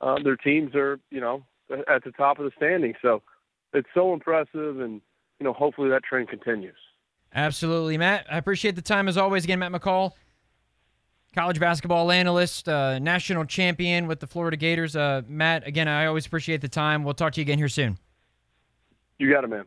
uh, 0.01 0.17
their 0.23 0.37
teams 0.37 0.75
are, 0.75 0.99
you 1.11 1.21
know, 1.21 1.43
at 1.71 2.05
the 2.05 2.11
top 2.13 2.39
of 2.39 2.45
the 2.45 2.51
standing. 2.57 2.95
So 3.01 3.23
it's 3.73 3.89
so 3.95 4.13
impressive 4.13 4.81
and, 4.81 5.01
you 5.39 5.45
know, 5.45 5.53
hopefully 5.53 5.89
that 5.91 6.03
trend 6.05 6.29
continues. 6.29 6.77
Absolutely, 7.35 7.97
Matt. 7.97 8.27
I 8.31 8.39
appreciate 8.39 8.75
the 8.75 8.83
time 8.83 9.09
as 9.09 9.17
always. 9.17 9.45
Again, 9.45 9.61
Matt 9.61 9.73
McCall, 9.73 10.13
college 11.35 11.61
basketball 11.61 12.11
analyst, 12.11 12.69
uh, 12.69 12.99
national 12.99 13.45
champion 13.45 14.07
with 14.07 14.21
the 14.21 14.27
Florida 14.27 14.57
Gators. 14.57 14.97
Uh, 14.97 15.23
Matt, 15.29 15.67
again, 15.67 15.89
I 15.89 16.07
always 16.07 16.27
appreciate 16.27 16.61
the 16.61 16.69
time. 16.69 17.05
We'll 17.05 17.15
talk 17.15 17.33
to 17.35 17.41
you 17.41 17.43
again 17.43 17.59
here 17.59 17.69
soon. 17.69 17.99
You 19.19 19.31
got 19.31 19.45
it, 19.45 19.49
man. 19.49 19.65